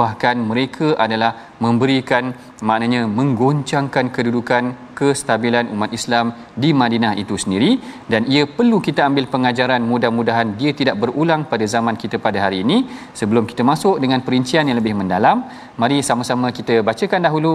bahkan 0.00 0.36
mereka 0.50 0.88
adalah 1.04 1.30
memberikan 1.64 2.24
maknanya 2.68 3.02
menggoncangkan 3.18 4.06
kedudukan 4.16 4.64
kestabilan 4.98 5.70
umat 5.74 5.90
Islam 5.98 6.26
di 6.62 6.70
Madinah 6.80 7.14
itu 7.22 7.34
sendiri. 7.42 7.70
Dan 8.12 8.28
ia 8.32 8.42
perlu 8.58 8.78
kita 8.88 9.06
ambil 9.08 9.26
pengajaran 9.34 9.82
mudah-mudahan 9.92 10.50
dia 10.60 10.72
tidak 10.80 10.98
berulang 11.02 11.44
pada 11.52 11.64
zaman 11.74 11.96
kita 12.02 12.18
pada 12.26 12.40
hari 12.44 12.60
ini. 12.66 12.78
Sebelum 13.20 13.46
kita 13.50 13.64
masuk 13.72 13.96
dengan 14.04 14.20
perincian 14.26 14.68
yang 14.68 14.78
lebih 14.80 14.96
mendalam 15.00 15.46
mari 15.80 15.98
sama-sama 16.10 16.50
kita 16.58 16.76
bacakan 16.88 17.22
dahulu 17.28 17.54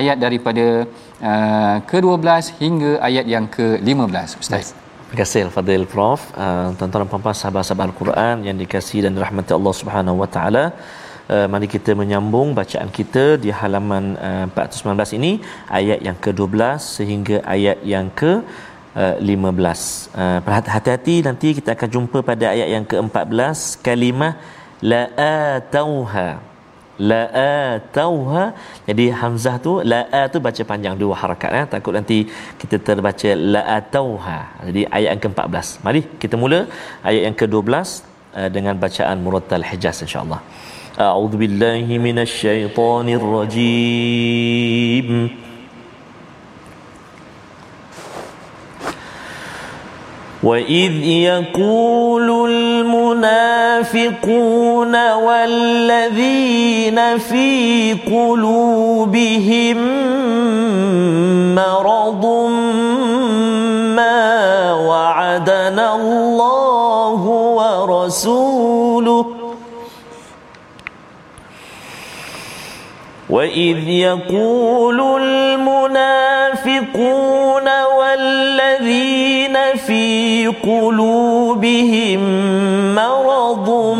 ayat 0.00 0.16
daripada 0.24 0.66
uh, 1.30 1.76
ke-12 1.90 2.56
hingga 2.62 2.92
ayat 3.08 3.26
yang 3.34 3.46
ke-15 3.56 4.40
ustaz 4.44 4.83
Terima 5.14 5.30
kasih 5.30 5.42
Al-Fadhil 5.46 5.84
Prof. 5.90 6.20
Uh, 6.34 6.74
tuan-tuan 6.76 7.00
dan 7.02 7.08
puan-puan 7.10 7.36
sahabat-sahabat 7.40 7.84
Al-Quran 7.88 8.36
yang 8.46 8.56
dikasihi 8.62 9.00
dan 9.06 9.12
dirahmati 9.16 9.52
Allah 9.56 9.74
Subhanahu 9.80 10.16
Wa 10.22 10.28
Taala. 10.34 10.64
Uh, 11.30 11.46
mari 11.52 11.66
kita 11.74 11.94
menyambung 12.00 12.48
bacaan 12.58 12.90
kita 12.96 13.38
di 13.44 13.50
halaman 13.58 14.04
uh, 14.28 14.46
419 14.50 15.14
ini 15.18 15.32
ayat 15.78 16.02
yang 16.06 16.18
ke-12 16.24 16.82
sehingga 16.96 17.36
ayat 17.54 17.78
yang 17.92 18.10
ke-15. 18.20 19.82
Uh, 20.18 20.38
hati-hati 20.76 21.16
nanti 21.28 21.54
kita 21.62 21.78
akan 21.78 21.88
jumpa 21.94 22.18
pada 22.30 22.50
ayat 22.50 22.68
yang 22.74 22.82
ke-14 22.82 23.86
kalimah 23.86 24.34
la 24.82 25.02
atauha 25.54 26.28
la 27.11 27.21
atauha 27.71 28.43
jadi 28.87 29.05
hamzah 29.19 29.55
tu 29.65 29.73
la 29.91 29.99
tu 30.33 30.37
baca 30.47 30.63
panjang 30.71 30.95
dua 31.01 31.15
harakat 31.21 31.51
eh 31.59 31.65
takut 31.73 31.93
nanti 31.97 32.17
kita 32.61 32.77
terbaca 32.87 33.29
la 33.53 33.61
atauha 33.77 34.39
jadi 34.67 34.81
ayat 34.97 35.09
yang 35.13 35.23
ke-14 35.25 35.67
mari 35.85 36.01
kita 36.23 36.35
mula 36.43 36.59
ayat 37.09 37.21
yang 37.27 37.37
ke-12 37.41 37.71
uh, 38.39 38.49
dengan 38.55 38.75
bacaan 38.85 39.17
murattal 39.25 39.65
hijaz 39.71 39.97
insyaallah 40.07 40.41
a'udzu 41.07 41.39
billahi 41.43 42.01
minasyaitonir 42.07 43.25
rajim 43.35 45.09
وإذ 50.43 50.93
يقول 51.03 52.29
المنافقون 53.84 54.94
والذين 55.12 56.98
في 57.18 57.92
قلوبهم 58.06 59.78
مرض 61.54 62.26
ما 63.96 64.72
وعدنا 64.72 65.94
الله 65.94 67.20
ورسوله 67.58 69.26
وإذ 73.30 73.88
يقول 73.88 75.00
المنافقون 75.22 76.64
والذين 77.98 79.56
في 79.86 80.46
قلوبهم 80.46 82.20
مرض 82.94 83.96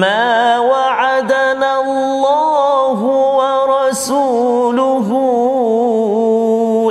ما 0.00 0.58
وعدنا 0.58 1.80
الله 1.80 2.98
ورسوله 3.40 5.08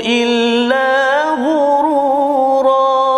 إلا 0.05 1.23
غرورا. 1.33 3.15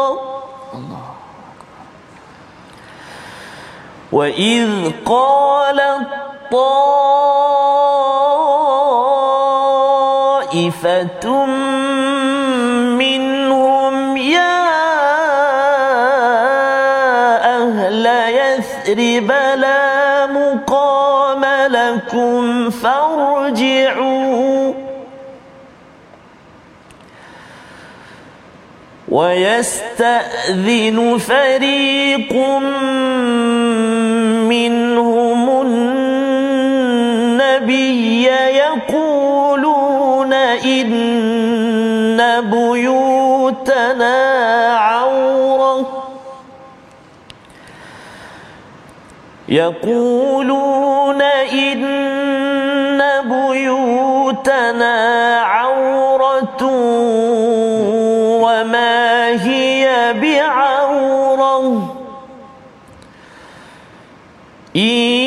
وإذ 4.12 4.92
قال 5.06 5.80
الطائفة 10.68 11.46
منهم 12.96 14.18
يا 14.18 14.68
أهل 17.58 18.06
يثرب 18.06 19.32
لا 19.56 20.26
مقام 20.26 21.46
لكم 21.72 22.70
فارجعوا. 22.70 24.74
ويستأذن 29.10 31.18
فريق 31.18 32.34
منهم 34.50 34.87
إن 40.66 42.42
بيوتنا 42.52 44.18
عورة 44.78 46.04
يقولون 49.50 51.22
إن 51.22 53.02
بيوتنا 53.24 54.96
عورة 55.42 56.64
وما 58.42 59.28
هي 59.44 60.14
بعورة 60.14 61.94
إن 64.76 65.27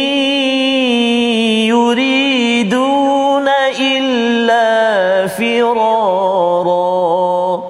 فرارا 5.74 7.62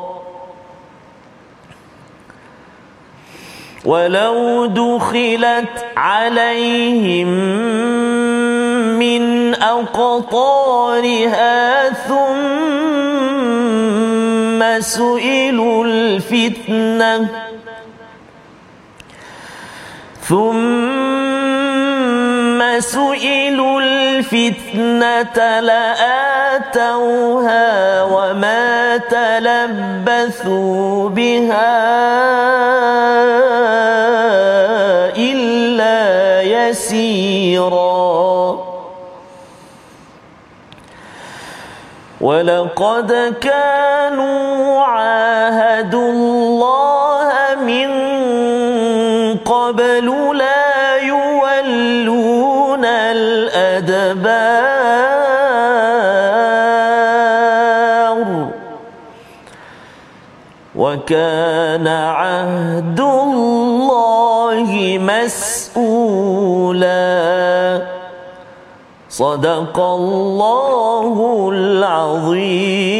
ولو 3.84 4.66
دخلت 4.66 5.84
عليهم 5.96 7.28
من 8.98 9.54
أقطارها 9.54 10.88
ثم 11.90 12.20
سئلوا 14.80 15.84
الفتنة 15.84 17.28
ثم 20.22 20.89
سئلوا 22.80 23.80
الفتنة 23.80 25.60
لآتوها 25.60 27.68
وما 28.02 28.96
تلبثوا 28.96 31.08
بها 31.08 31.80
إلا 35.16 36.42
يسيرا. 36.42 38.00
ولقد 42.20 43.34
كانوا 43.40 44.84
عاهدوا 44.84 46.12
الله 46.12 46.79
وكان 60.79 61.87
عهد 61.87 62.99
الله 62.99 64.69
مسؤولا 65.11 67.05
صدق 69.09 69.77
الله 69.99 71.15
العظيم 71.55 72.95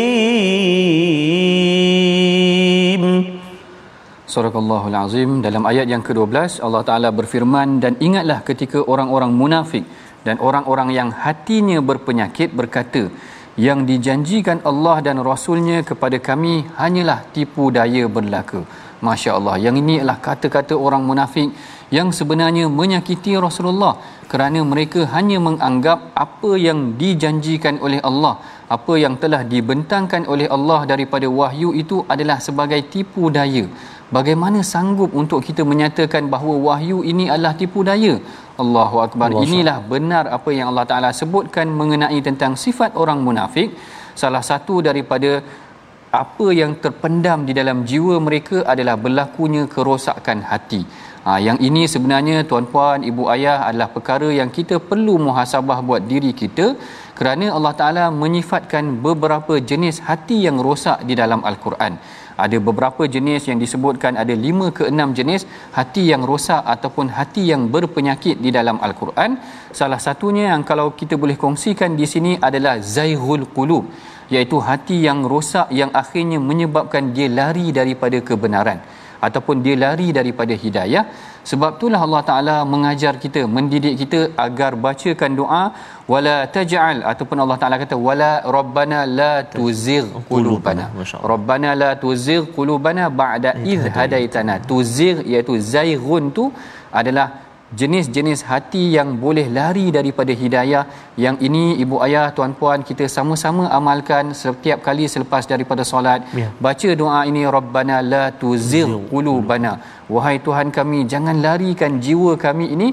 Surah 4.35 4.51
Allahul 4.51 4.97
Azim 4.99 5.39
dalam 5.39 5.63
ayat 5.63 5.87
yang 5.87 6.03
ke-12 6.07 6.59
Allah 6.65 6.83
Taala 6.87 7.07
berfirman 7.19 7.79
dan 7.83 7.95
ingatlah 8.07 8.43
ketika 8.43 8.79
orang-orang 8.83 9.31
munafik 9.41 9.87
dan 10.27 10.35
orang-orang 10.47 10.89
yang 10.97 11.07
hatinya 11.23 11.79
berpenyakit 11.89 12.51
berkata 12.59 13.03
yang 13.56 13.82
dijanjikan 13.88 14.62
Allah 14.70 14.96
dan 15.06 15.18
Rasulnya 15.30 15.82
kepada 15.82 16.18
kami 16.28 16.54
hanyalah 16.78 17.26
tipu 17.34 17.74
daya 17.74 18.06
berlaka. 18.06 18.62
Masya 19.06 19.30
Allah. 19.38 19.56
Yang 19.64 19.76
ini 19.82 19.94
adalah 20.00 20.18
kata-kata 20.26 20.74
orang 20.86 21.02
munafik 21.08 21.48
yang 21.96 22.08
sebenarnya 22.18 22.64
menyakiti 22.68 23.32
Rasulullah 23.46 23.96
kerana 24.32 24.60
mereka 24.72 25.08
hanya 25.14 25.38
menganggap 25.46 26.12
apa 26.24 26.50
yang 26.66 26.94
dijanjikan 27.00 27.80
oleh 27.86 28.00
Allah, 28.08 28.34
apa 28.76 28.94
yang 29.04 29.16
telah 29.22 29.42
dibentangkan 29.52 30.28
oleh 30.32 30.46
Allah 30.56 30.80
daripada 30.92 31.26
wahyu 31.26 31.72
itu 31.82 32.04
adalah 32.12 32.38
sebagai 32.46 32.80
tipu 32.92 33.32
daya. 33.32 33.64
Bagaimana 34.16 34.60
sanggup 34.70 35.10
untuk 35.20 35.40
kita 35.48 35.62
menyatakan 35.72 36.26
bahawa 36.32 36.54
wahyu 36.66 36.98
ini 37.10 37.24
adalah 37.32 37.54
tipu 37.60 37.80
daya? 37.88 38.14
Allahu 38.62 38.96
akbar. 39.06 39.28
Allah 39.30 39.44
Inilah 39.46 39.78
benar 39.92 40.24
apa 40.36 40.50
yang 40.56 40.66
Allah 40.70 40.86
Taala 40.90 41.10
sebutkan 41.20 41.70
mengenai 41.80 42.18
tentang 42.28 42.54
sifat 42.64 42.98
orang 43.02 43.22
munafik. 43.26 43.70
Salah 44.22 44.42
satu 44.50 44.82
daripada 44.88 45.30
apa 46.22 46.46
yang 46.60 46.72
terpendam 46.82 47.46
di 47.48 47.54
dalam 47.60 47.86
jiwa 47.90 48.18
mereka 48.26 48.66
adalah 48.72 48.96
berlakunya 49.04 49.62
kerosakan 49.74 50.42
hati. 50.50 50.82
Ha, 51.22 51.38
yang 51.46 51.58
ini 51.68 51.82
sebenarnya 51.94 52.42
tuan-puan, 52.50 53.06
ibu 53.10 53.30
ayah 53.34 53.58
adalah 53.68 53.88
perkara 53.94 54.28
yang 54.40 54.50
kita 54.58 54.76
perlu 54.90 55.14
muhasabah 55.26 55.78
buat 55.88 56.02
diri 56.12 56.32
kita 56.42 56.66
kerana 57.18 57.46
Allah 57.56 57.74
Taala 57.80 58.04
menyifatkan 58.22 58.84
beberapa 59.06 59.54
jenis 59.70 60.02
hati 60.08 60.38
yang 60.46 60.58
rosak 60.66 60.98
di 61.08 61.14
dalam 61.22 61.46
Al-Quran 61.50 61.94
ada 62.46 62.58
beberapa 62.68 63.02
jenis 63.14 63.48
yang 63.50 63.58
disebutkan 63.64 64.14
ada 64.22 64.34
lima 64.44 64.66
ke 64.78 64.84
enam 64.92 65.10
jenis 65.18 65.42
hati 65.78 66.04
yang 66.12 66.22
rosak 66.30 66.62
ataupun 66.74 67.08
hati 67.18 67.42
yang 67.52 67.62
berpenyakit 67.74 68.36
di 68.44 68.52
dalam 68.58 68.78
al-Quran. 68.86 69.36
Salah 69.80 70.00
satunya 70.06 70.44
yang 70.52 70.64
kalau 70.70 70.86
kita 71.00 71.16
boleh 71.22 71.36
kongsikan 71.44 71.92
di 72.00 72.08
sini 72.12 72.32
adalah 72.48 72.74
zaihul 72.96 73.46
qulub 73.56 73.84
iaitu 74.34 74.56
hati 74.68 74.96
yang 75.08 75.20
rosak 75.32 75.68
yang 75.80 75.90
akhirnya 76.02 76.38
menyebabkan 76.50 77.04
dia 77.16 77.28
lari 77.40 77.66
daripada 77.78 78.18
kebenaran 78.28 78.80
ataupun 79.26 79.56
dia 79.64 79.76
lari 79.84 80.08
daripada 80.18 80.54
hidayah 80.64 81.04
sebab 81.50 81.70
itulah 81.76 82.00
Allah 82.06 82.22
Taala 82.30 82.56
mengajar 82.72 83.14
kita 83.24 83.42
mendidik 83.56 83.94
kita 84.02 84.20
agar 84.46 84.72
bacakan 84.84 85.32
doa 85.40 85.62
wala 86.12 86.36
taj'al 86.56 86.98
ataupun 87.12 87.38
Allah 87.44 87.58
Taala 87.62 87.76
kata 87.82 87.96
wala 88.08 88.32
rabbana 88.56 88.98
la 89.20 89.32
tuzigh 89.56 90.06
qulubana. 90.30 90.86
Rabbana 91.32 91.70
la 91.82 91.90
tuzigh 92.04 92.42
qulubana 92.56 93.04
ba'da 93.22 93.52
idh 93.72 93.86
hadaitana. 93.98 94.56
tuzigh 94.70 95.18
iaitu 95.32 95.54
zaighun 95.74 96.24
tu 96.38 96.44
adalah 97.00 97.26
jenis-jenis 97.78 98.40
hati 98.50 98.82
yang 98.96 99.14
boleh 99.24 99.46
lari 99.58 99.86
daripada 99.96 100.32
hidayah 100.42 100.82
yang 101.24 101.36
ini 101.46 101.78
ibu 101.82 101.96
ayah 102.06 102.26
tuan-puan 102.36 102.82
kita 102.88 103.06
sama-sama 103.16 103.64
amalkan 103.78 104.34
setiap 104.42 104.82
kali 104.86 105.06
selepas 105.14 105.46
daripada 105.52 105.86
solat. 105.92 106.26
Ya. 106.40 106.50
baca 106.66 106.90
doa 107.02 107.20
ini 107.30 107.42
rabbana 107.56 107.98
la 108.12 108.24
tuzigh 108.42 108.90
qulubana. 109.12 109.72
Wahai 110.14 110.36
tuhan 110.46 110.74
kami 110.74 111.06
jangan 111.12 111.38
larikan 111.46 112.02
jiwa 112.04 112.34
kami 112.46 112.66
ini 112.74 112.88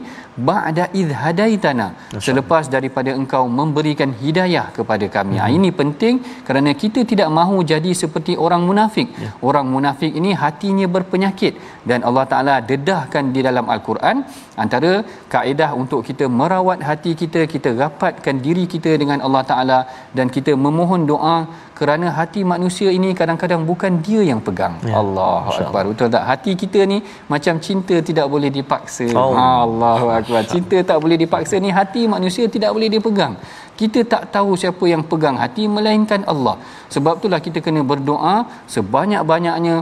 ba'da 0.50 0.86
idh 1.02 1.12
hadaitana. 1.22 1.88
Selepas 2.28 2.66
daripada 2.76 3.12
engkau 3.20 3.44
memberikan 3.60 4.12
hidayah 4.22 4.66
kepada 4.78 5.06
kami. 5.16 5.36
Ya. 5.40 5.48
ini 5.58 5.70
penting 5.80 6.16
kerana 6.48 6.72
kita 6.84 7.02
tidak 7.12 7.30
mahu 7.38 7.58
jadi 7.72 7.92
seperti 8.02 8.36
orang 8.46 8.62
munafik. 8.70 9.10
Ya. 9.24 9.32
orang 9.50 9.68
munafik 9.76 10.12
ini 10.20 10.32
hatinya 10.44 10.88
berpenyakit. 10.96 11.54
Dan 11.90 12.02
Allah 12.08 12.26
taala 12.32 12.56
dedahkan 12.72 13.26
di 13.36 13.42
dalam 13.48 13.66
al-Quran 13.76 14.18
antara 14.64 14.94
kaedah 15.34 15.72
untuk 15.82 16.02
kita 16.10 16.28
merawat 16.40 16.80
hati 16.90 17.14
kita 17.22 17.44
kita 17.54 17.70
rapatkan 17.82 18.38
diri 18.46 18.66
kita 18.74 18.94
dengan 19.02 19.20
Allah 19.26 19.44
taala 19.52 19.80
dan 20.18 20.28
kita 20.36 20.54
memohon 20.66 21.04
doa 21.12 21.38
kerana 21.80 22.08
hati 22.18 22.42
manusia 22.54 22.90
ini 22.98 23.10
kadang-kadang 23.20 23.62
bukan 23.70 23.92
dia 24.06 24.22
yang 24.30 24.42
pegang. 24.48 24.76
Ya. 24.90 24.94
Allahu 25.02 25.50
akbar. 25.62 25.84
Betul 25.90 26.10
tak? 26.16 26.24
Hati 26.30 26.52
kita 26.64 26.80
ni 26.92 26.98
macam 27.34 27.56
cinta 27.66 27.96
tidak 28.10 28.28
boleh 28.34 28.50
dipaksa. 28.58 29.08
Oh. 29.14 29.34
Allahu 29.38 30.08
akbar. 30.18 30.42
Cinta 30.54 30.78
tak 30.90 30.98
boleh 31.04 31.18
dipaksa 31.24 31.56
ni 31.66 31.70
hati 31.80 32.10
manusia 32.16 32.46
tidak 32.56 32.74
boleh 32.76 32.90
dipegang. 32.96 33.36
Kita 33.82 34.02
tak 34.14 34.24
tahu 34.36 34.58
siapa 34.62 34.86
yang 34.94 35.04
pegang 35.12 35.38
hati 35.44 35.70
melainkan 35.76 36.26
Allah. 36.34 36.56
Sebab 36.96 37.22
itulah 37.22 37.40
kita 37.48 37.62
kena 37.66 37.82
berdoa 37.92 38.36
sebanyak-banyaknya 38.76 39.76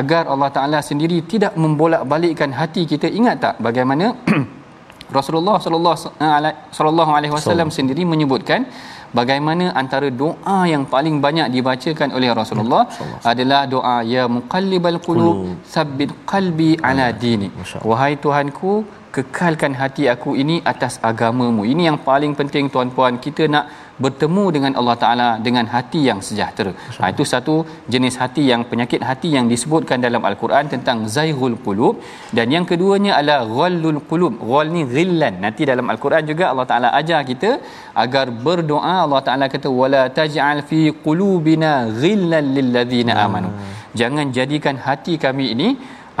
agar 0.00 0.24
Allah 0.32 0.50
Taala 0.56 0.78
sendiri 0.90 1.20
tidak 1.32 1.52
membolak-balikkan 1.62 2.50
hati 2.60 2.88
kita. 2.92 3.12
Ingat 3.20 3.36
tak 3.44 3.54
bagaimana 3.66 4.08
Rasulullah 5.18 5.56
sallallahu 5.60 7.12
alaihi 7.18 7.32
wasallam 7.36 7.68
sendiri 7.78 8.02
menyebutkan 8.12 8.64
bagaimana 9.18 9.66
antara 9.82 10.08
doa 10.22 10.58
yang 10.72 10.84
paling 10.94 11.16
banyak 11.26 11.48
dibacakan 11.54 12.10
oleh 12.16 12.30
Rasulullah 12.40 12.82
ya, 12.88 13.06
adalah 13.32 13.60
doa 13.74 13.96
ya 14.14 14.24
muqallibal 14.36 14.98
qulub 15.06 15.36
sabbit 15.74 16.10
qalbi 16.32 16.70
ala 16.90 17.06
dini. 17.22 17.48
Wahai 17.90 18.14
tuhanku 18.24 18.72
kekalkan 19.16 19.72
hati 19.80 20.04
aku 20.14 20.30
ini 20.42 20.56
atas 20.72 20.94
agamamu. 21.10 21.62
Ini 21.72 21.82
yang 21.92 21.98
paling 22.08 22.32
penting 22.40 22.72
tuan-puan. 22.74 23.20
Kita 23.24 23.44
nak 23.54 23.64
bertemu 24.04 24.44
dengan 24.56 24.72
Allah 24.80 24.96
Taala 25.02 25.28
dengan 25.46 25.66
hati 25.74 26.00
yang 26.08 26.20
sejahtera. 26.28 26.72
Ha, 27.00 27.10
itu 27.14 27.24
satu 27.32 27.54
jenis 27.94 28.14
hati 28.22 28.42
yang 28.50 28.62
penyakit 28.70 29.00
hati 29.10 29.28
yang 29.36 29.46
disebutkan 29.52 29.98
dalam 30.06 30.22
al-Quran 30.30 30.66
tentang 30.74 30.98
zaihul 31.16 31.56
qulub 31.66 31.96
dan 32.38 32.46
yang 32.56 32.66
keduanya 32.70 33.12
adalah 33.20 33.40
ghallul 33.58 34.00
qulub. 34.10 34.34
Ghal 34.50 34.68
ni 34.76 34.82
ghillan. 34.94 35.36
Nanti 35.44 35.62
dalam 35.72 35.86
al-Quran 35.94 36.24
juga 36.32 36.44
Allah 36.52 36.66
Taala 36.72 36.88
ajar 37.00 37.20
kita 37.30 37.52
agar 38.04 38.26
berdoa 38.46 38.94
Allah 39.06 39.22
Taala 39.28 39.46
kata 39.54 39.70
wala 39.80 40.04
taj'al 40.20 40.60
fi 40.70 40.80
qulubina 41.06 41.72
ghillan 42.02 42.46
lil 42.56 42.70
ladzina 42.76 43.14
amanu. 43.26 43.50
Hmm. 43.52 43.70
Jangan 44.00 44.26
jadikan 44.36 44.76
hati 44.86 45.14
kami 45.24 45.46
ini 45.54 45.68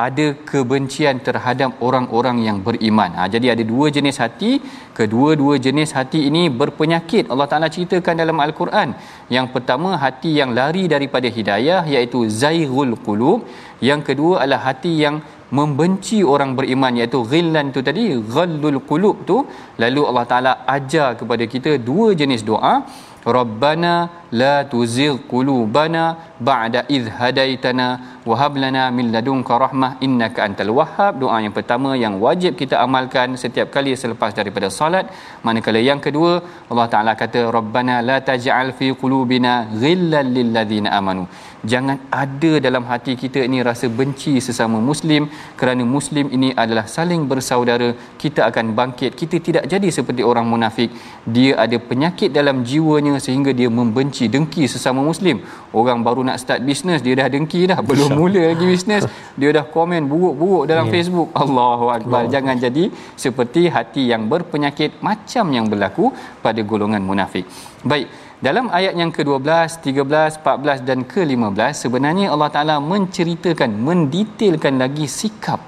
ada 0.06 0.26
kebencian 0.50 1.20
terhadap 1.26 1.76
orang-orang 1.86 2.38
yang 2.46 2.58
beriman. 2.66 3.10
Ha, 3.18 3.28
jadi 3.34 3.46
ada 3.54 3.64
dua 3.72 3.86
jenis 3.96 4.16
hati, 4.22 4.52
kedua-dua 4.98 5.60
jenis 5.66 5.92
hati 5.98 6.20
ini 6.28 6.48
berpenyakit. 6.60 7.28
Allah 7.32 7.48
Taala 7.50 7.68
ceritakan 7.74 8.16
dalam 8.22 8.40
Al-Quran. 8.46 8.96
Yang 9.36 9.46
pertama 9.54 10.00
hati 10.04 10.32
yang 10.40 10.52
lari 10.56 10.84
daripada 10.94 11.28
hidayah 11.28 11.82
iaitu 11.84 12.24
zaighul 12.42 12.96
qulub. 13.06 13.44
Yang 13.84 14.00
kedua 14.08 14.34
adalah 14.42 14.62
hati 14.70 14.92
yang 15.04 15.16
membenci 15.58 16.18
orang 16.34 16.50
beriman 16.58 16.96
iaitu 16.98 17.18
ghillan 17.32 17.66
tu 17.76 17.80
tadi 17.88 18.04
ghallul 18.34 18.78
qulub 18.90 19.16
tu 19.28 19.36
lalu 19.82 20.02
Allah 20.08 20.24
Taala 20.30 20.52
ajar 20.76 21.08
kepada 21.20 21.44
kita 21.54 21.72
dua 21.88 22.16
jenis 22.20 22.40
doa 22.50 22.74
Rabbana 23.22 23.92
la 24.40 24.66
tuzigh 24.72 25.16
qulubana 25.30 26.34
ba'da 26.48 26.80
idh 26.96 27.06
hadaitana 27.18 28.20
wa 28.28 28.34
hab 28.40 28.58
lana 28.62 28.90
min 28.90 29.14
ladunka 29.14 29.54
rahmah. 29.64 30.02
Innaka 30.06 30.42
antal 30.46 30.74
wahhab. 30.78 31.22
Doa 31.22 31.38
yang 31.44 31.54
pertama 31.54 31.94
yang 32.04 32.18
wajib 32.18 32.58
kita 32.58 32.82
amalkan 32.82 33.38
setiap 33.38 33.70
kali 33.70 33.94
selepas 33.94 34.34
daripada 34.34 34.70
solat. 34.78 35.06
Manakala 35.46 35.78
yang 35.78 36.02
kedua 36.02 36.42
Allah 36.70 36.86
Taala 36.90 37.12
kata 37.14 37.46
Rabbana 37.58 38.02
la 38.02 38.18
taj'al 38.18 38.74
fi 38.78 38.90
qulubina 39.02 39.70
ghillan 39.70 40.26
lil 40.34 40.50
ladzina 40.56 40.90
amanu 40.98 41.24
jangan 41.72 41.98
ada 42.22 42.52
dalam 42.66 42.84
hati 42.90 43.12
kita 43.22 43.40
ini 43.48 43.58
rasa 43.68 43.86
benci 43.98 44.34
sesama 44.46 44.78
muslim 44.90 45.30
kerana 45.60 45.82
muslim 45.96 46.26
ini 46.36 46.48
adalah 46.62 46.84
saling 46.96 47.22
bersaudara. 47.30 47.88
Kita 48.22 48.40
akan 48.50 48.74
bangkit. 48.78 49.12
Kita 49.20 49.36
tidak 49.46 49.64
jadi 49.72 49.88
seperti 49.98 50.22
orang 50.30 50.46
munafik. 50.52 50.90
Dia 51.34 51.52
ada 51.64 51.76
penyakit 51.90 52.30
dalam 52.38 52.56
jiwanya 52.70 53.14
sehingga 53.26 53.52
dia 53.60 53.68
membenci 53.80 54.26
dengki 54.34 54.66
sesama 54.74 55.02
muslim. 55.10 55.38
Orang 55.80 56.00
baru 56.06 56.22
nak 56.28 56.38
start 56.42 56.60
bisnes 56.68 57.00
dia 57.06 57.14
dah 57.20 57.28
dengki 57.34 57.62
dah. 57.70 57.78
Belum 57.88 58.10
mula 58.20 58.42
lagi 58.50 58.66
bisnes 58.72 59.06
dia 59.40 59.50
dah 59.58 59.64
komen 59.76 60.10
buruk-buruk 60.12 60.64
dalam 60.72 60.86
yeah. 60.88 60.94
Facebook. 60.94 61.28
Allahu 61.44 61.86
akbar. 61.98 62.22
Allah. 62.24 62.32
jangan 62.34 62.56
jadi 62.66 62.84
seperti 63.24 63.62
hati 63.76 64.02
yang 64.12 64.26
berpenyakit 64.32 64.98
macam 65.08 65.46
yang 65.56 65.66
berlaku 65.72 66.10
pada 66.44 66.60
golongan 66.72 67.02
munafik. 67.10 67.46
Baik 67.82 68.06
dalam 68.46 68.66
ayat 68.78 68.94
yang 69.00 69.10
ke-12, 69.16 69.78
13, 69.86 70.42
14 70.42 70.88
dan 70.88 71.00
ke-15 71.12 71.72
sebenarnya 71.82 72.26
Allah 72.34 72.50
Taala 72.54 72.76
menceritakan, 72.92 73.70
mendetailkan 73.88 74.82
lagi 74.82 75.06
sikap 75.18 75.60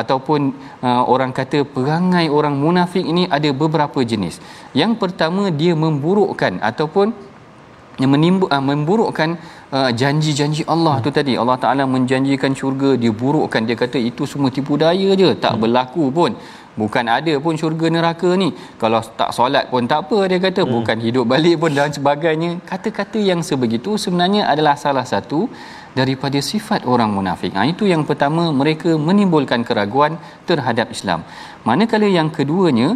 ataupun 0.00 0.40
uh, 0.86 1.02
orang 1.14 1.32
kata 1.38 1.58
perangai 1.74 2.26
orang 2.38 2.54
munafik 2.64 3.04
ini 3.12 3.24
ada 3.36 3.50
beberapa 3.62 4.00
jenis. 4.10 4.38
Yang 4.80 4.92
pertama 5.02 5.50
dia 5.60 5.74
memburukkan 5.84 6.62
ataupun 6.70 7.10
menimbu, 8.12 8.46
uh, 8.54 8.64
memburukkan 8.70 9.30
uh, 9.74 9.90
janji-janji 10.00 10.62
Allah 10.74 11.02
tu 11.04 11.10
tadi. 11.18 11.34
Allah 11.42 11.58
Taala 11.64 11.84
menjanjikan 11.94 12.54
syurga, 12.60 12.94
dia 13.02 13.12
burukkan 13.22 13.66
dia 13.68 13.76
kata 13.82 13.98
itu 14.10 14.30
semua 14.30 14.54
tipu 14.54 14.78
daya 14.84 15.10
je, 15.22 15.30
tak 15.44 15.54
hmm. 15.58 15.62
berlaku 15.62 16.04
pun 16.18 16.38
bukan 16.80 17.04
ada 17.16 17.34
pun 17.44 17.54
syurga 17.60 17.86
neraka 17.96 18.30
ni. 18.42 18.48
Kalau 18.82 19.00
tak 19.20 19.30
solat 19.36 19.64
pun 19.72 19.86
tak 19.92 20.00
apa 20.04 20.18
dia 20.30 20.38
kata. 20.46 20.62
Hmm. 20.64 20.72
bukan 20.76 20.98
hidup 21.06 21.24
balik 21.32 21.56
pun 21.62 21.72
dan 21.78 21.92
sebagainya. 21.98 22.50
Kata-kata 22.70 23.20
yang 23.30 23.40
sebegitu 23.48 23.92
sebenarnya 24.04 24.42
adalah 24.52 24.74
salah 24.84 25.06
satu 25.12 25.40
daripada 25.98 26.38
sifat 26.50 26.82
orang 26.92 27.10
munafik. 27.16 27.52
Ha, 27.56 27.64
itu 27.72 27.84
yang 27.92 28.04
pertama 28.10 28.44
mereka 28.60 28.90
menimbulkan 29.08 29.60
keraguan 29.68 30.14
terhadap 30.50 30.88
Islam. 30.96 31.20
Manakala 31.68 32.08
yang 32.18 32.28
keduanya 32.38 32.88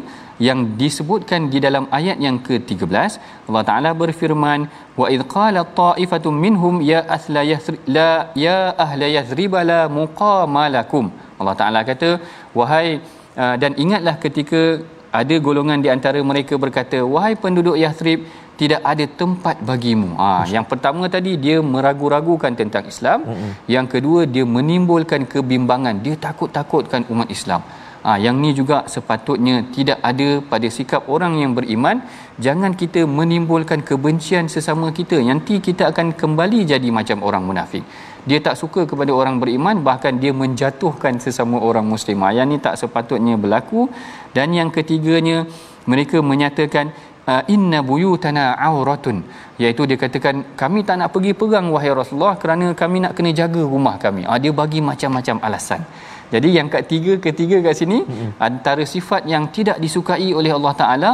yang 0.47 0.61
disebutkan 0.81 1.49
di 1.53 1.59
dalam 1.67 1.85
ayat 1.99 2.17
yang 2.25 2.37
ke-13 2.47 3.13
Allah 3.49 3.63
Taala 3.69 3.91
berfirman 4.01 4.61
wa 5.01 5.07
id 5.15 5.23
qala 5.35 5.61
ta'ifatun 5.81 6.35
minhum 6.45 6.75
ya 6.91 7.01
ahla 7.17 7.43
yathrib 7.53 7.81
la 7.97 8.11
ya 8.47 8.59
ahla 8.85 9.09
yathrib 9.17 9.55
la 9.71 9.81
muqamalakum 9.99 11.07
Allah 11.41 11.55
Taala 11.61 11.81
kata 11.91 12.11
wahai 12.59 12.91
Ah, 13.01 13.16
dan 13.37 13.73
ingatlah 13.77 14.17
ketika 14.17 14.81
ada 15.21 15.37
golongan 15.47 15.81
di 15.85 15.89
antara 15.93 16.21
mereka 16.31 16.55
berkata 16.65 16.99
wahai 17.15 17.35
penduduk 17.45 17.77
Yathrib 17.85 18.21
tidak 18.61 18.81
ada 18.93 19.05
tempat 19.21 19.57
bagimu. 19.71 20.11
Ha, 20.17 20.29
yang 20.55 20.65
pertama 20.71 21.05
tadi 21.15 21.33
dia 21.45 21.57
meragu-ragukan 21.61 22.53
tentang 22.61 22.85
Islam. 22.93 23.19
Mm-hmm. 23.29 23.53
Yang 23.75 23.87
kedua 23.95 24.21
dia 24.35 24.45
menimbulkan 24.57 25.29
kebimbangan. 25.33 26.01
Dia 26.05 26.17
takut-takutkan 26.27 27.05
umat 27.13 27.29
Islam. 27.37 27.61
Ha, 28.07 28.17
yang 28.25 28.37
ni 28.41 28.51
juga 28.61 28.77
sepatutnya 28.95 29.55
tidak 29.77 29.99
ada 30.11 30.29
pada 30.53 30.69
sikap 30.77 31.05
orang 31.15 31.37
yang 31.43 31.53
beriman. 31.59 32.01
Jangan 32.41 32.73
kita 32.83 33.05
menimbulkan 33.19 33.85
kebencian 33.89 34.49
sesama 34.55 34.89
kita. 34.99 35.21
Nanti 35.21 35.61
kita 35.69 35.93
akan 35.93 36.17
kembali 36.23 36.61
jadi 36.73 36.89
macam 36.99 37.21
orang 37.29 37.45
munafik 37.45 37.85
dia 38.27 38.39
tak 38.43 38.59
suka 38.59 38.91
kepada 38.91 39.15
orang 39.15 39.39
beriman 39.39 39.87
bahkan 39.87 40.19
dia 40.19 40.35
menjatuhkan 40.35 41.23
sesama 41.23 41.63
orang 41.63 41.87
muslim 41.87 42.27
yang 42.35 42.51
ni 42.51 42.59
tak 42.59 42.75
sepatutnya 42.75 43.39
berlaku. 43.39 43.87
Dan 44.35 44.51
yang 44.51 44.75
ketiganya 44.75 45.47
mereka 45.87 46.19
menyatakan 46.19 46.91
ah, 47.31 47.47
inna 47.47 47.87
buyutana 47.87 48.59
auratun. 48.59 49.23
Iaitu 49.63 49.87
dia 49.87 49.95
katakan 49.95 50.59
kami 50.59 50.83
tak 50.83 50.99
nak 51.01 51.15
pergi 51.15 51.33
perang 51.39 51.71
wahai 51.71 51.95
Rasulullah 51.95 52.35
kerana 52.35 52.75
kami 52.75 53.07
nak 53.07 53.15
kena 53.15 53.31
jaga 53.31 53.63
rumah 53.63 53.95
kami. 53.97 54.27
Ah, 54.27 54.43
dia 54.43 54.51
bagi 54.51 54.83
macam-macam 54.83 55.39
alasan 55.47 55.87
jadi 56.35 56.49
yang 56.59 56.69
ketiga 56.75 57.13
ketiga 57.27 57.57
kat 57.67 57.75
sini 57.81 57.99
hmm. 58.03 58.31
antara 58.47 58.83
sifat 58.83 59.23
yang 59.33 59.47
tidak 59.57 59.79
disukai 59.85 60.31
oleh 60.39 60.51
Allah 60.57 60.75
Taala 60.81 61.11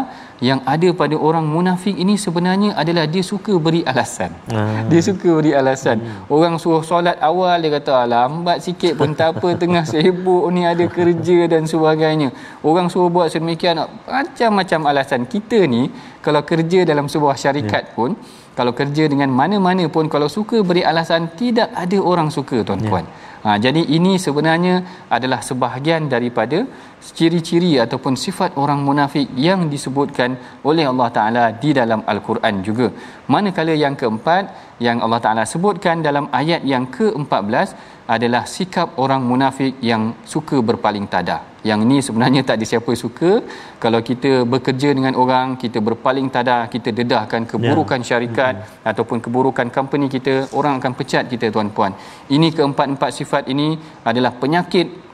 yang 0.49 0.61
ada 0.67 0.89
pada 1.01 1.17
orang 1.27 1.45
munafik 1.55 1.95
ini 2.05 2.15
sebenarnya 2.25 2.71
adalah 2.83 3.05
dia 3.15 3.23
suka 3.23 3.55
beri 3.65 3.83
alasan. 3.91 4.33
Hmm. 4.51 4.91
Dia 4.91 5.01
suka 5.09 5.29
beri 5.39 5.53
alasan. 5.61 6.03
Hmm. 6.03 6.33
Orang 6.35 6.55
suruh 6.63 6.83
solat 6.91 7.21
awal 7.29 7.63
dia 7.63 7.71
kata 7.77 8.09
lambat 8.13 8.59
sikit 8.67 8.99
pun 8.99 9.13
tak 9.21 9.39
apa 9.39 9.49
tengah 9.63 9.85
sibuk 9.93 10.51
ni 10.57 10.65
ada 10.73 10.85
kerja 10.99 11.39
dan 11.53 11.69
sebagainya. 11.73 12.35
Orang 12.71 12.89
suruh 12.93 13.13
buat 13.17 13.31
sedemikian 13.31 13.79
macam-macam 14.19 14.81
alasan. 14.91 15.31
Kita 15.35 15.61
ni 15.75 15.83
kalau 16.27 16.43
kerja 16.43 16.83
dalam 16.91 17.07
sebuah 17.13 17.37
syarikat 17.39 17.85
yeah. 17.87 17.95
pun 17.95 18.11
kalau 18.59 18.73
kerja 18.77 19.05
dengan 19.13 19.31
mana-mana 19.41 19.85
pun 19.95 20.11
kalau 20.13 20.29
suka 20.29 20.61
beri 20.69 20.83
alasan 20.91 21.31
tidak 21.41 21.69
ada 21.85 21.99
orang 22.03 22.29
suka 22.35 22.59
tuan-tuan. 22.67 23.07
Yeah. 23.07 23.31
Ha, 23.43 23.59
jadi 23.59 23.83
ini 23.97 24.23
sebenarnya 24.23 24.75
adalah 25.11 25.43
sebahagian 25.43 26.07
daripada 26.07 26.63
ciri-ciri 27.03 27.75
ataupun 27.85 28.15
sifat 28.15 28.55
orang 28.55 28.81
munafik 28.87 29.27
yang 29.35 29.67
disebutkan 29.67 30.39
oleh 30.63 30.87
Allah 30.87 31.09
Taala 31.11 31.45
di 31.63 31.75
dalam 31.75 32.07
Al-Quran 32.07 32.63
juga. 32.63 32.87
Manakala 33.27 33.75
yang 33.75 33.99
keempat 33.99 34.77
yang 34.79 35.03
Allah 35.03 35.19
Taala 35.19 35.43
sebutkan 35.43 36.07
dalam 36.07 36.31
ayat 36.31 36.63
yang 36.63 36.87
ke-14 36.87 37.75
adalah 38.07 38.47
sikap 38.47 38.95
orang 39.05 39.27
munafik 39.27 39.75
yang 39.83 40.15
suka 40.23 40.63
berpaling 40.63 41.11
tada. 41.11 41.52
Yang 41.63 41.81
ini 41.87 41.97
sebenarnya 42.03 42.43
tak 42.43 42.59
ada 42.59 42.67
siapa 42.67 42.93
suka 42.99 43.39
kalau 43.79 44.03
kita 44.03 44.43
bekerja 44.43 44.91
dengan 44.91 45.15
orang, 45.15 45.55
kita 45.55 45.79
berpaling 45.79 46.27
tada, 46.27 46.67
kita 46.67 46.91
dedahkan 46.91 47.47
keburukan 47.47 48.03
ya. 48.03 48.07
syarikat 48.15 48.55
ya. 48.59 48.91
ataupun 48.91 49.23
keburukan 49.23 49.71
company 49.71 50.11
kita, 50.11 50.51
orang 50.59 50.83
akan 50.83 50.93
pecat 50.99 51.31
kita 51.31 51.55
tuan-puan. 51.55 51.95
Ini 52.27 52.51
keempat-empat 52.51 53.11
sifat 53.15 53.47
ini 53.47 53.79
adalah 54.03 54.35
penyakit 54.35 55.13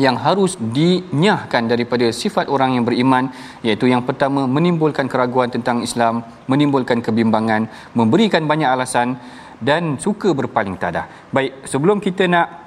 yang 0.00 0.16
harus 0.16 0.56
dinyahkan 0.56 1.68
daripada 1.68 2.08
sifat 2.08 2.48
orang 2.48 2.80
yang 2.80 2.84
beriman 2.88 3.28
iaitu 3.60 3.92
yang 3.92 4.00
pertama 4.08 4.48
menimbulkan 4.48 5.04
keraguan 5.04 5.52
tentang 5.52 5.84
Islam, 5.84 6.24
menimbulkan 6.48 7.04
kebimbangan, 7.04 7.68
memberikan 7.92 8.48
banyak 8.48 8.68
alasan 8.72 9.20
dan 9.60 10.00
suka 10.00 10.32
berpaling 10.32 10.80
tadah. 10.80 11.28
Baik, 11.28 11.68
sebelum 11.68 12.00
kita 12.00 12.24
nak 12.24 12.61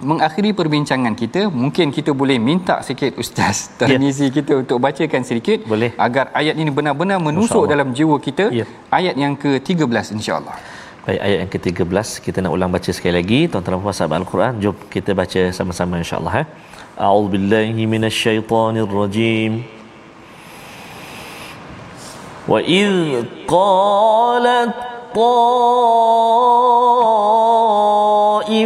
mengakhiri 0.00 0.50
perbincangan 0.54 1.14
kita, 1.18 1.50
mungkin 1.50 1.90
kita 1.90 2.14
boleh 2.14 2.38
minta 2.38 2.78
sikit 2.88 3.18
ustaz 3.22 3.68
Tarmizi 3.78 4.30
ya. 4.30 4.34
kita 4.38 4.52
untuk 4.62 4.78
bacakan 4.78 5.22
sedikit 5.26 5.66
boleh. 5.66 5.90
agar 5.98 6.30
ayat 6.40 6.54
ini 6.54 6.70
benar-benar 6.70 7.18
menusuk 7.18 7.66
dalam 7.66 7.90
jiwa 7.90 8.16
kita. 8.22 8.50
Ya. 8.54 8.66
Ayat 8.98 9.14
yang 9.18 9.34
ke-13 9.34 10.14
insya-Allah. 10.18 10.54
Baik, 11.06 11.20
ayat 11.26 11.38
yang 11.42 11.50
ke-13 11.54 12.08
kita 12.24 12.38
nak 12.44 12.52
ulang 12.56 12.70
baca 12.70 12.90
sekali 12.92 13.14
lagi. 13.18 13.40
Tuan-tuan 13.50 13.80
puan 13.82 13.96
sahabat 13.96 14.22
Al-Quran, 14.22 14.52
jom 14.62 14.76
kita 14.94 15.10
baca 15.16 15.42
sama-sama 15.58 15.98
insya-Allah 15.98 16.34
eh. 16.42 16.46
A'udzubillahi 16.98 17.82
minasyaitonirrajim. 17.94 19.52
Wa 22.48 22.58
idh 22.64 23.46
qalat 23.54 24.72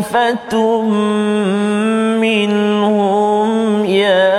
طائفة 0.01 0.81
منهم 2.21 3.85
يا 3.85 4.33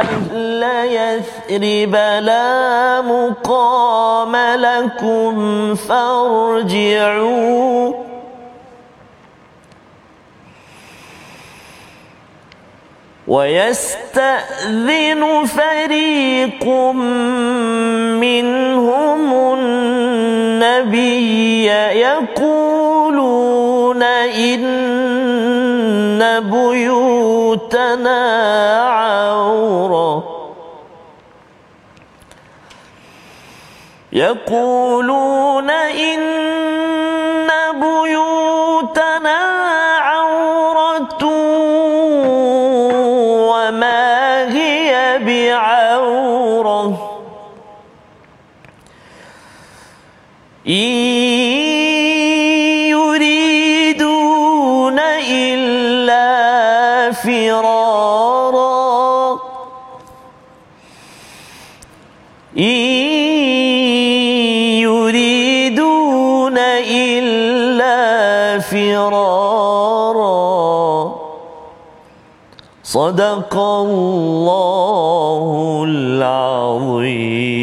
أهل 0.00 0.62
يثرب 0.86 1.94
لا 2.22 3.00
مقام 3.00 4.36
لكم 4.36 5.74
فارجعوا. 5.74 7.60
ويستأذن 13.28 15.22
فريق 15.46 16.64
منهم 18.18 19.54
النبي 19.58 21.66
يقولون 21.66 22.59
إن 24.36 26.20
بيوتنا 26.50 28.20
عورة 28.90 30.24
يقولون 34.12 35.70
إن 35.70 37.48
بيوتنا 37.74 39.38
عورة 40.00 41.24
وما 43.50 44.48
هي 44.52 45.18
بعورة 45.18 46.86
إن 50.68 51.09
صدق 72.89 73.53
الله 73.57 75.49
العظيم 75.89 77.55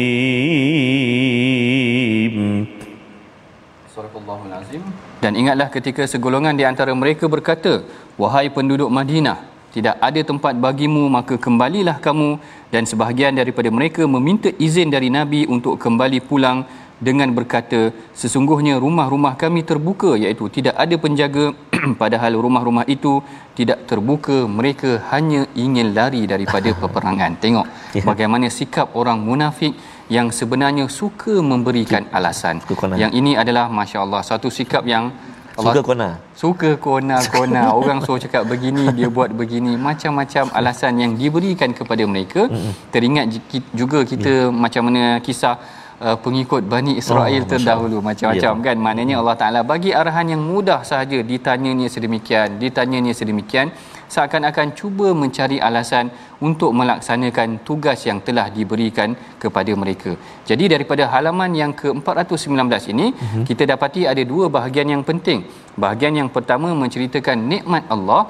Dan 5.23 5.39
ingatlah 5.39 5.71
ketika 5.71 6.03
segolongan 6.03 6.51
di 6.59 6.67
antara 6.67 6.91
mereka 6.91 7.31
berkata, 7.31 7.79
Wahai 8.19 8.51
penduduk 8.51 8.91
Madinah, 8.91 9.39
tidak 9.71 9.95
ada 10.07 10.21
tempat 10.21 10.53
bagimu 10.65 11.07
maka 11.07 11.39
kembalilah 11.39 11.97
kamu 11.97 12.37
dan 12.69 12.83
sebahagian 12.83 13.33
daripada 13.33 13.71
mereka 13.73 14.03
meminta 14.05 14.51
izin 14.59 14.91
dari 14.93 15.09
Nabi 15.09 15.47
untuk 15.49 15.79
kembali 15.81 16.19
pulang 16.29 16.67
dengan 17.01 17.31
berkata 17.33 17.89
sesungguhnya 18.21 18.77
rumah-rumah 18.83 19.33
kami 19.39 19.65
terbuka 19.65 20.13
iaitu 20.23 20.45
tidak 20.55 20.75
ada 20.83 20.95
penjaga 20.99 21.45
padahal 22.02 22.32
rumah-rumah 22.44 22.84
itu 22.94 23.12
tidak 23.58 23.78
terbuka 23.90 24.36
mereka 24.58 24.90
hanya 25.12 25.40
ingin 25.64 25.88
lari 25.98 26.22
daripada 26.32 26.70
peperangan 26.82 27.34
tengok 27.44 27.66
ya. 27.98 28.02
bagaimana 28.10 28.48
sikap 28.58 28.94
orang 29.00 29.20
munafik 29.28 29.74
yang 30.16 30.28
sebenarnya 30.38 30.84
suka 31.00 31.34
memberikan 31.52 32.04
alasan 32.18 32.56
yang 33.02 33.12
ini 33.20 33.34
adalah 33.42 33.66
masya-Allah 33.78 34.22
satu 34.30 34.48
sikap 34.58 34.84
yang 34.94 35.12
Allah 35.58 35.74
suka 35.74 35.82
kona. 35.88 36.08
Suka 36.42 36.70
kona 36.84 37.16
kona. 37.34 37.62
Orang 37.80 37.98
suruh 38.06 38.20
cakap 38.24 38.42
begini, 38.46 38.84
dia 38.98 39.08
buat 39.16 39.30
begini. 39.40 39.74
Macam-macam 39.74 40.54
alasan 40.58 41.02
yang 41.02 41.12
diberikan 41.18 41.74
kepada 41.74 42.06
mereka. 42.06 42.46
Teringat 42.94 43.26
juga 43.74 44.06
kita 44.06 44.32
yeah. 44.46 44.54
macam 44.64 44.86
mana 44.86 45.18
kisah 45.26 45.58
uh, 46.06 46.16
pengikut 46.24 46.62
Bani 46.72 46.92
Israel 47.02 47.42
oh, 47.44 47.48
terdahulu 47.52 47.98
macam-macam 48.08 48.54
yeah. 48.54 48.64
kan. 48.66 48.76
Maknanya 48.86 49.14
Allah 49.20 49.36
Taala 49.40 49.60
bagi 49.72 49.90
arahan 50.00 50.34
yang 50.34 50.42
mudah 50.50 50.80
sahaja 50.90 51.18
ditanyanya 51.32 51.88
sedemikian, 51.94 52.58
ditanyanya 52.62 53.12
sedemikian 53.20 53.70
seakan-akan 54.14 54.68
cuba 54.78 55.08
mencari 55.22 55.56
alasan 55.68 56.08
untuk 56.46 56.70
melaksanakan 56.78 57.60
tugas 57.68 58.00
yang 58.08 58.18
telah 58.26 58.46
diberikan 58.56 59.12
kepada 59.42 59.72
mereka. 59.82 60.12
Jadi 60.48 60.64
daripada 60.74 61.04
halaman 61.12 61.52
yang 61.62 61.72
ke-419 61.80 62.64
ini 62.94 63.06
uh-huh. 63.12 63.44
kita 63.48 63.68
dapati 63.72 64.08
ada 64.12 64.22
dua 64.32 64.48
bahagian 64.56 64.88
yang 64.94 65.04
penting. 65.10 65.44
Bahagian 65.76 66.14
yang 66.20 66.30
pertama 66.36 66.72
menceritakan 66.82 67.38
nikmat 67.52 67.84
Allah 67.96 68.22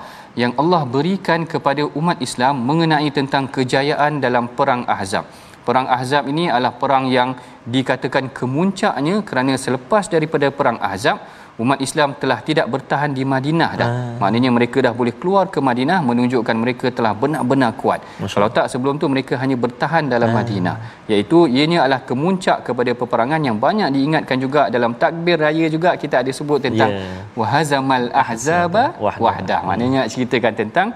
yang 0.43 0.53
Allah 0.61 0.83
berikan 0.97 1.47
kepada 1.53 1.85
umat 1.99 2.19
Islam 2.27 2.55
mengenai 2.71 3.09
tentang 3.19 3.47
kejayaan 3.57 4.19
dalam 4.25 4.47
perang 4.59 4.83
Ahzab. 4.95 5.27
Perang 5.69 5.87
Ahzab 5.97 6.25
ini 6.33 6.45
adalah 6.49 6.73
perang 6.83 7.07
yang 7.12 7.37
dikatakan 7.75 8.33
kemuncaknya 8.39 9.16
kerana 9.29 9.53
selepas 9.64 10.09
daripada 10.14 10.49
perang 10.59 10.81
Ahzab 10.81 11.19
umat 11.62 11.79
Islam 11.87 12.14
telah 12.23 12.39
tidak 12.49 12.66
bertahan 12.75 13.11
di 13.19 13.23
Madinah 13.33 13.71
dah. 13.81 13.89
Ah. 13.91 14.14
Maknanya 14.23 14.51
mereka 14.57 14.79
dah 14.87 14.93
boleh 15.01 15.14
keluar 15.21 15.45
ke 15.55 15.59
Madinah 15.69 15.99
menunjukkan 16.09 16.57
mereka 16.62 16.87
telah 16.99 17.12
benar-benar 17.23 17.71
kuat. 17.81 18.01
Masya 18.23 18.35
Kalau 18.39 18.49
tak 18.59 18.66
sebelum 18.73 18.95
tu 19.03 19.07
mereka 19.14 19.35
hanya 19.43 19.57
bertahan 19.64 20.07
dalam 20.14 20.31
ah. 20.31 20.37
Madinah. 20.39 20.77
Iaitu 21.11 21.39
ianya 21.57 21.79
adalah 21.85 22.01
kemuncak 22.11 22.59
kepada 22.69 22.95
peperangan 23.01 23.43
yang 23.49 23.59
banyak 23.66 23.91
diingatkan 23.97 24.39
juga 24.45 24.62
dalam 24.77 24.95
takbir 25.03 25.37
raya 25.45 25.66
juga 25.77 25.93
kita 26.03 26.23
ada 26.23 26.33
sebut 26.39 26.62
tentang 26.66 26.91
yeah. 26.95 27.27
wahazamal 27.41 28.09
ahzaba 28.25 28.85
wahdah. 29.27 29.61
Maknanya 29.69 30.07
ceritakan 30.12 30.55
tentang 30.62 30.89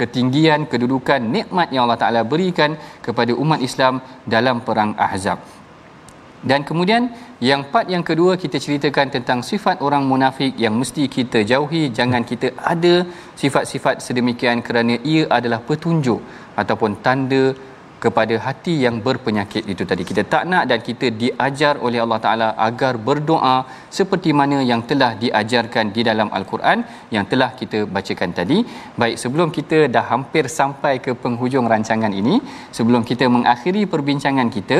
ketinggian 0.00 0.70
kedudukan 0.72 1.20
nikmat 1.36 1.68
yang 1.74 1.84
Allah 1.86 2.00
Taala 2.02 2.22
berikan 2.32 2.72
kepada 3.06 3.32
umat 3.42 3.60
Islam 3.68 3.94
dalam 4.34 4.62
perang 4.66 4.92
Ahzab. 5.06 5.38
Dan 6.38 6.62
kemudian 6.62 7.10
yang 7.42 7.66
part 7.72 7.90
yang 7.90 8.04
kedua 8.08 8.38
kita 8.42 8.62
ceritakan 8.64 9.10
tentang 9.10 9.40
sifat 9.42 9.82
orang 9.86 10.06
munafik 10.10 10.54
yang 10.64 10.74
mesti 10.80 11.10
kita 11.16 11.42
jauhi 11.42 11.90
jangan 11.98 12.22
kita 12.22 12.54
ada 12.72 13.02
sifat-sifat 13.34 13.98
sedemikian 14.06 14.62
kerana 14.62 14.94
ia 15.02 15.26
adalah 15.38 15.58
petunjuk 15.68 16.22
ataupun 16.54 17.02
tanda 17.02 17.44
kepada 18.04 18.34
hati 18.46 18.74
yang 18.84 18.96
berpenyakit 19.06 19.62
itu 19.72 19.82
tadi. 19.90 20.02
Kita 20.10 20.22
tak 20.32 20.44
nak 20.50 20.64
dan 20.70 20.80
kita 20.88 21.06
diajar 21.22 21.74
oleh 21.86 22.00
Allah 22.04 22.20
Taala 22.24 22.48
agar 22.68 22.92
berdoa 23.08 23.56
seperti 23.98 24.32
mana 24.40 24.58
yang 24.70 24.82
telah 24.90 25.10
diajarkan 25.22 25.94
di 25.96 26.04
dalam 26.10 26.30
al-Quran 26.38 26.80
yang 27.16 27.26
telah 27.32 27.50
kita 27.60 27.80
bacakan 27.96 28.32
tadi. 28.38 28.58
Baik 29.00 29.16
sebelum 29.22 29.50
kita 29.58 29.80
dah 29.96 30.04
hampir 30.12 30.44
sampai 30.58 30.94
ke 31.04 31.14
penghujung 31.24 31.68
rancangan 31.72 32.14
ini 32.22 32.36
sebelum 32.78 33.04
kita 33.10 33.26
mengakhiri 33.36 33.84
perbincangan 33.94 34.48
kita 34.56 34.78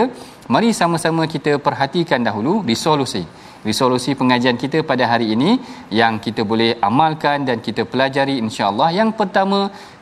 mari 0.55 0.71
sama-sama 0.81 1.23
kita 1.35 1.55
perhatikan 1.67 2.21
dahulu 2.29 2.55
resolusi 2.71 3.25
resolusi 3.69 4.11
pengajian 4.21 4.59
kita 4.63 4.79
pada 4.91 5.05
hari 5.13 5.27
ini 5.35 5.51
yang 6.01 6.15
kita 6.25 6.43
boleh 6.51 6.71
amalkan 6.89 7.47
dan 7.49 7.59
kita 7.67 7.83
pelajari 7.93 8.37
insya-Allah. 8.45 8.89
Yang 9.01 9.11
pertama 9.21 9.61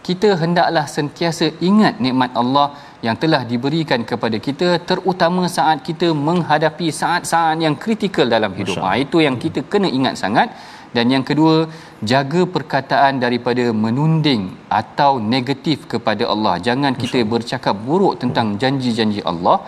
kita 0.09 0.29
hendaklah 0.43 0.87
sentiasa 0.97 1.47
ingat 1.69 1.95
nikmat 2.05 2.31
Allah 2.41 2.67
yang 3.05 3.17
telah 3.23 3.43
diberikan 3.51 4.01
kepada 4.11 4.37
kita 4.47 4.69
terutama 4.89 5.45
saat 5.57 5.85
kita 5.89 6.09
menghadapi 6.29 6.89
saat-saat 7.01 7.61
yang 7.65 7.77
kritikal 7.85 8.27
dalam 8.37 8.53
hidup. 8.59 8.81
Ha, 8.85 8.97
itu 9.05 9.21
yang 9.27 9.37
kita 9.45 9.61
kena 9.73 9.91
ingat 9.99 10.17
sangat. 10.23 10.49
Dan 10.97 11.13
yang 11.13 11.25
kedua, 11.29 11.69
jaga 12.11 12.43
perkataan 12.55 13.21
daripada 13.25 13.65
menunding 13.85 14.43
atau 14.81 15.21
negatif 15.35 15.85
kepada 15.93 16.25
Allah. 16.33 16.55
Jangan 16.67 16.93
kita 17.03 17.21
bercakap 17.33 17.77
buruk 17.89 18.15
tentang 18.23 18.57
janji-janji 18.63 19.21
Allah. 19.33 19.59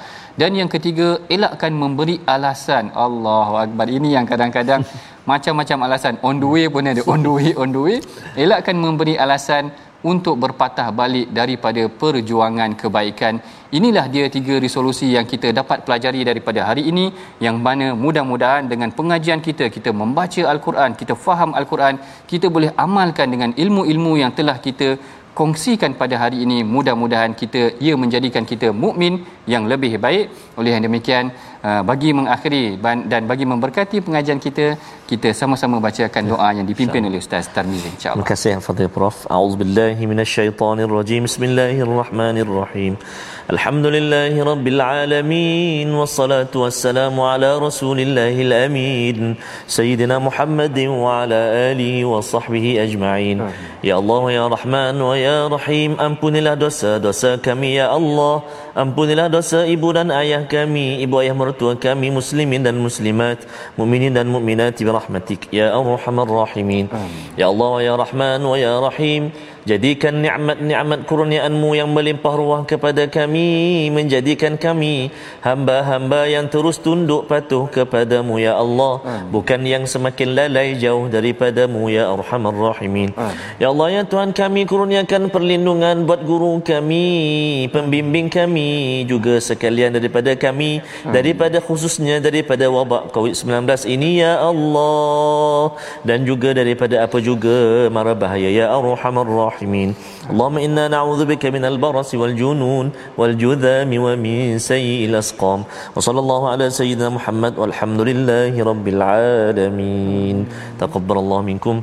Dan 0.41 0.57
yang 0.61 0.71
ketiga, 0.75 1.09
elakkan 1.37 1.75
memberi 1.83 2.17
alasan. 2.35 2.95
Allahu 3.07 3.55
Akbar. 3.65 3.87
Ini 3.99 4.09
yang 4.17 4.27
kadang-kadang 4.31 4.81
macam-macam 5.31 5.79
alasan. 5.87 6.17
On 6.29 6.37
the 6.43 6.49
way 6.55 6.65
pun 6.75 6.89
ada. 6.93 7.03
On 7.13 7.21
the 7.27 7.33
way, 7.37 7.51
on 7.63 7.77
the 7.77 7.83
way. 7.87 7.99
Elakkan 8.45 8.79
memberi 8.85 9.21
alasan 9.25 9.75
untuk 10.03 10.39
berpatah 10.39 10.89
balik 10.95 11.29
daripada 11.35 11.83
perjuangan 11.91 12.71
kebaikan. 12.81 13.43
Inilah 13.79 14.07
dia 14.15 14.31
tiga 14.31 14.55
resolusi 14.63 15.11
yang 15.17 15.27
kita 15.27 15.51
dapat 15.51 15.83
pelajari 15.83 16.23
daripada 16.23 16.63
hari 16.69 16.87
ini 16.91 17.11
yang 17.43 17.59
mana 17.59 17.93
mudah-mudahan 18.05 18.71
dengan 18.71 18.95
pengajian 18.99 19.43
kita 19.43 19.67
kita 19.77 19.91
membaca 19.91 20.43
al-Quran, 20.55 20.95
kita 20.95 21.15
faham 21.27 21.53
al-Quran, 21.61 21.99
kita 22.31 22.47
boleh 22.47 22.71
amalkan 22.79 23.29
dengan 23.35 23.51
ilmu-ilmu 23.53 24.13
yang 24.23 24.33
telah 24.39 24.57
kita 24.63 24.97
kongsikan 25.39 25.93
pada 26.01 26.15
hari 26.23 26.39
ini 26.45 26.59
mudah-mudahan 26.75 27.33
kita 27.41 27.61
ia 27.87 27.95
menjadikan 28.03 28.45
kita 28.53 28.69
mukmin 28.83 29.23
yang 29.53 29.71
lebih 29.73 29.93
baik 30.05 30.25
oleh 30.59 30.71
yang 30.75 30.83
demikian 30.87 31.31
uh, 31.69 31.83
bagi 31.91 32.11
mengakhiri 32.19 32.65
dan 33.13 33.23
bagi 33.31 33.47
memberkati 33.53 34.03
pengajian 34.07 34.41
kita 34.47 34.67
kita 35.09 35.33
sama-sama 35.33 35.81
bacakan 35.81 36.23
doa 36.29 36.49
yang 36.53 36.69
dipimpin 36.69 37.01
oleh 37.09 37.17
Ustaz 37.25 37.49
Tarmizi 37.49 37.89
insyaAllah. 37.97 38.21
Terima 38.21 38.29
kasih 38.29 38.49
yang 38.55 38.63
fadil 38.67 38.93
Prof. 38.93 39.25
A'udzubillahi 39.25 40.05
minasyaitonirrajim. 40.05 41.25
Bismillahirrahmanirrahim. 41.25 43.01
Alhamdulillahi 43.49 44.45
Rabbil 44.45 44.77
Alamin 44.77 45.89
Wassalatu 45.97 46.69
wassalamu 46.69 47.25
ala 47.25 47.57
Rasulillahil 47.57 48.53
Amin 48.53 49.41
Sayyidina 49.65 50.21
Muhammadin 50.21 50.93
wa 50.93 51.25
ala 51.25 51.73
alihi 51.73 52.05
wa 52.05 52.21
sahbihi 52.21 52.77
ajma'in 52.77 53.41
Ya 53.81 53.97
Allah 53.97 54.23
ya 54.29 54.45
Rahman 54.53 55.01
wa 55.01 55.17
ya 55.17 55.49
Rahim 55.49 55.97
Ampunilah 55.97 56.61
dosa-dosa 56.61 57.41
kami 57.41 57.81
ya 57.81 57.89
Allah 57.89 58.45
Ampunilah 58.77 59.33
dosa 59.33 59.65
ibu 59.65 59.97
dan 59.97 60.13
ayah 60.13 60.45
kami 60.45 61.01
Ibu 61.09 61.25
ayah 61.25 61.33
mertua 61.33 61.73
kami 61.73 62.13
muslimin 62.13 62.61
dan 62.61 62.77
muslimat 62.77 63.49
Muminin 63.81 64.13
dan 64.13 64.29
mu'minat 64.29 64.77
bi 64.99 65.05
rahmatik 65.05 65.53
ya 65.53 65.71
arhamar 65.75 66.27
rahimin. 66.27 66.89
Ya 67.37 67.47
Allah 67.47 67.83
ya 67.83 67.95
Rahman 67.97 68.43
wa 68.43 68.57
ya 68.59 68.81
Rahim, 68.81 69.31
Jadikan 69.67 70.23
nikmat-nikmat 70.23 71.03
kurniaanmu 71.11 71.75
yang 71.75 71.91
melimpah 71.91 72.35
ruah 72.39 72.63
kepada 72.63 73.11
kami. 73.11 73.91
Menjadikan 73.91 74.55
kami 74.55 75.11
hamba-hamba 75.43 76.31
yang 76.31 76.47
terus 76.47 76.79
tunduk 76.79 77.27
patuh 77.27 77.67
kepadamu 77.67 78.39
ya 78.39 78.55
Allah. 78.55 79.27
Bukan 79.35 79.67
yang 79.67 79.83
semakin 79.83 80.39
lalai 80.39 80.79
jauh 80.79 81.11
daripadamu 81.11 81.91
ya 81.91 82.07
Arhamar 82.07 82.55
Rahimin. 82.55 83.11
Ya 83.59 83.75
Allah 83.75 84.01
ya 84.01 84.03
Tuhan 84.07 84.31
kami 84.31 84.63
kurniakan 84.71 85.33
perlindungan 85.35 86.07
buat 86.07 86.23
guru 86.23 86.63
kami 86.63 87.67
Pembimbing 87.75 88.31
kami 88.31 89.03
juga 89.11 89.43
sekalian 89.43 89.95
daripada 89.95 90.39
kami 90.39 90.81
Daripada 91.03 91.59
khususnya 91.59 92.23
daripada 92.23 92.71
wabak 92.71 93.11
COVID-19 93.11 93.67
ini 93.91 94.23
ya 94.23 94.39
Allah. 94.39 95.75
Dan 96.07 96.23
juga 96.23 96.55
daripada 96.55 97.03
apa 97.03 97.19
juga 97.19 97.89
mara 97.91 98.15
bahaya 98.15 98.47
ya 98.47 98.71
Arhamar 98.71 99.27
Rahim 99.27 99.58
الراحمين 99.58 99.90
اللهم 100.32 100.58
إنا 100.68 100.84
نعوذ 100.96 101.22
بك 101.32 101.44
من 101.56 101.64
البرص 101.72 102.10
والجنون 102.22 102.86
والجذام 103.20 103.92
ومن 104.06 104.38
سيء 104.72 105.02
الأسقام 105.10 105.60
وصلى 105.96 106.20
الله 106.24 106.42
على 106.54 106.66
سيدنا 106.80 107.10
محمد 107.18 107.54
والحمد 107.62 108.00
لله 108.10 108.54
رب 108.72 108.86
العالمين 108.96 110.38
تقبل 110.84 111.18
الله 111.24 111.40
منكم 111.50 111.76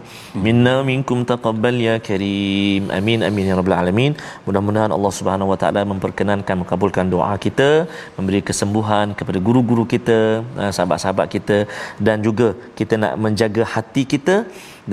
منا 0.47 0.75
منكم 0.91 1.19
تقبل 1.33 1.75
يا 1.89 1.97
كريم 2.09 2.83
أمين 2.99 3.19
أمين 3.29 3.45
يا 3.51 3.57
رب 3.61 3.69
العالمين 3.73 4.13
mudah-mudahan 4.47 4.91
Allah 4.97 5.13
Subhanahu 5.19 5.53
wa 5.53 5.59
taala 5.63 5.83
memperkenankan 5.93 6.57
mengabulkan 6.63 7.07
doa 7.15 7.35
kita 7.47 7.71
memberi 8.17 8.41
kesembuhan 8.49 9.07
kepada 9.19 9.39
guru-guru 9.47 9.85
kita 9.95 10.19
eh, 10.63 10.73
sahabat-sahabat 10.77 11.27
kita 11.37 11.59
dan 12.07 12.17
juga 12.27 12.49
kita 12.79 12.95
nak 13.03 13.15
menjaga 13.25 13.63
hati 13.75 14.05
kita 14.15 14.37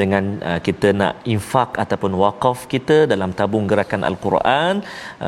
dengan 0.00 0.24
uh, 0.48 0.60
kita 0.66 0.88
nak 1.00 1.14
infak 1.34 1.70
ataupun 1.82 2.12
wakaf 2.22 2.58
kita 2.72 2.96
dalam 3.12 3.30
tabung 3.38 3.66
gerakan 3.70 4.02
al-Quran 4.10 4.74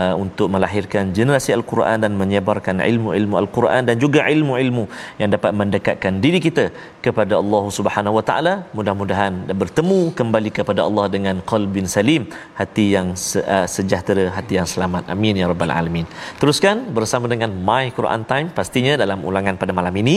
uh, 0.01 0.15
untuk 0.25 0.49
melahirkan 0.55 1.13
generasi 1.17 1.51
al-Quran 1.59 1.99
dan 2.05 2.13
menyebarkan 2.23 2.81
ilmu-ilmu 2.91 3.35
al-Quran 3.43 3.83
dan 3.89 3.97
juga 4.05 4.21
ilmu-ilmu 4.35 4.85
yang 5.21 5.31
dapat 5.37 5.53
mendekatkan 5.61 6.15
diri 6.25 6.41
kita 6.47 6.65
kepada 7.07 7.35
Allah 7.43 7.65
Subhanahu 7.79 8.19
wa 8.19 8.25
taala. 8.31 8.55
Mudah-mudahan 8.79 9.35
bertemu 9.63 10.01
kembali 10.21 10.51
kepada 10.59 10.81
Allah 10.89 11.07
dengan 11.17 11.37
qalbin 11.53 11.89
salim 11.97 12.25
hati 12.61 12.87
yang 12.97 13.09
se- 13.27 13.45
uh, 13.57 13.67
sejahtera 13.77 14.27
hati 14.39 14.57
yang 14.61 14.69
selamat. 14.75 15.05
Amin 15.15 15.37
ya 15.43 15.49
rabbal 15.53 15.75
alamin. 15.81 16.09
Teruskan 16.41 16.77
bersama 16.99 17.29
dengan 17.35 17.53
my 17.69 17.85
Quran 17.99 18.25
time 18.33 18.49
pastinya 18.59 18.95
dalam 19.05 19.21
ulangan 19.29 19.55
pada 19.63 19.73
malam 19.81 19.95
ini 20.05 20.17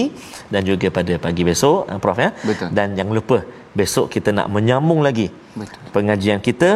dan 0.53 0.61
juga 0.71 0.87
pada 0.99 1.13
pagi 1.27 1.43
besok 1.51 1.79
uh, 1.91 1.99
prof 2.03 2.19
ya? 2.25 2.31
Betul. 2.49 2.69
dan 2.77 2.87
jangan 2.97 3.13
lupa 3.19 3.37
besok 3.79 4.05
kita 4.15 4.29
nak 4.37 4.47
menyambung 4.55 5.05
lagi 5.07 5.27
Betul. 5.53 5.79
pengajian 5.95 6.39
kita 6.47 6.71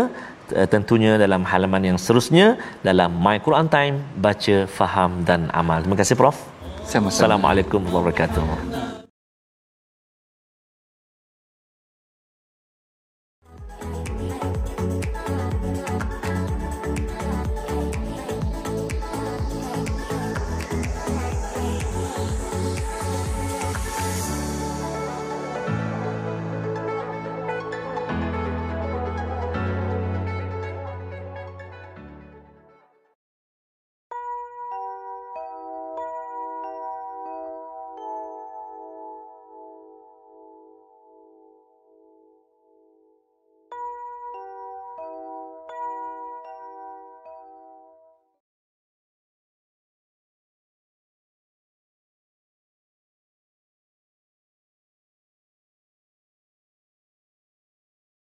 uh, 0.54 0.68
tentunya 0.74 1.18
dalam 1.24 1.42
halaman 1.52 1.84
yang 1.90 1.98
seterusnya 2.02 2.48
dalam 2.88 3.12
My 3.26 3.38
Quran 3.46 3.68
Time 3.76 3.96
baca 4.26 4.56
faham 4.80 5.12
dan 5.30 5.50
amal 5.62 5.82
terima 5.82 5.98
kasih 6.02 6.16
prof 6.22 6.38
Sama-sama. 6.86 7.10
Assalamualaikum 7.14 7.82
warahmatullahi 7.82 8.30
wabarakatuh 8.38 9.01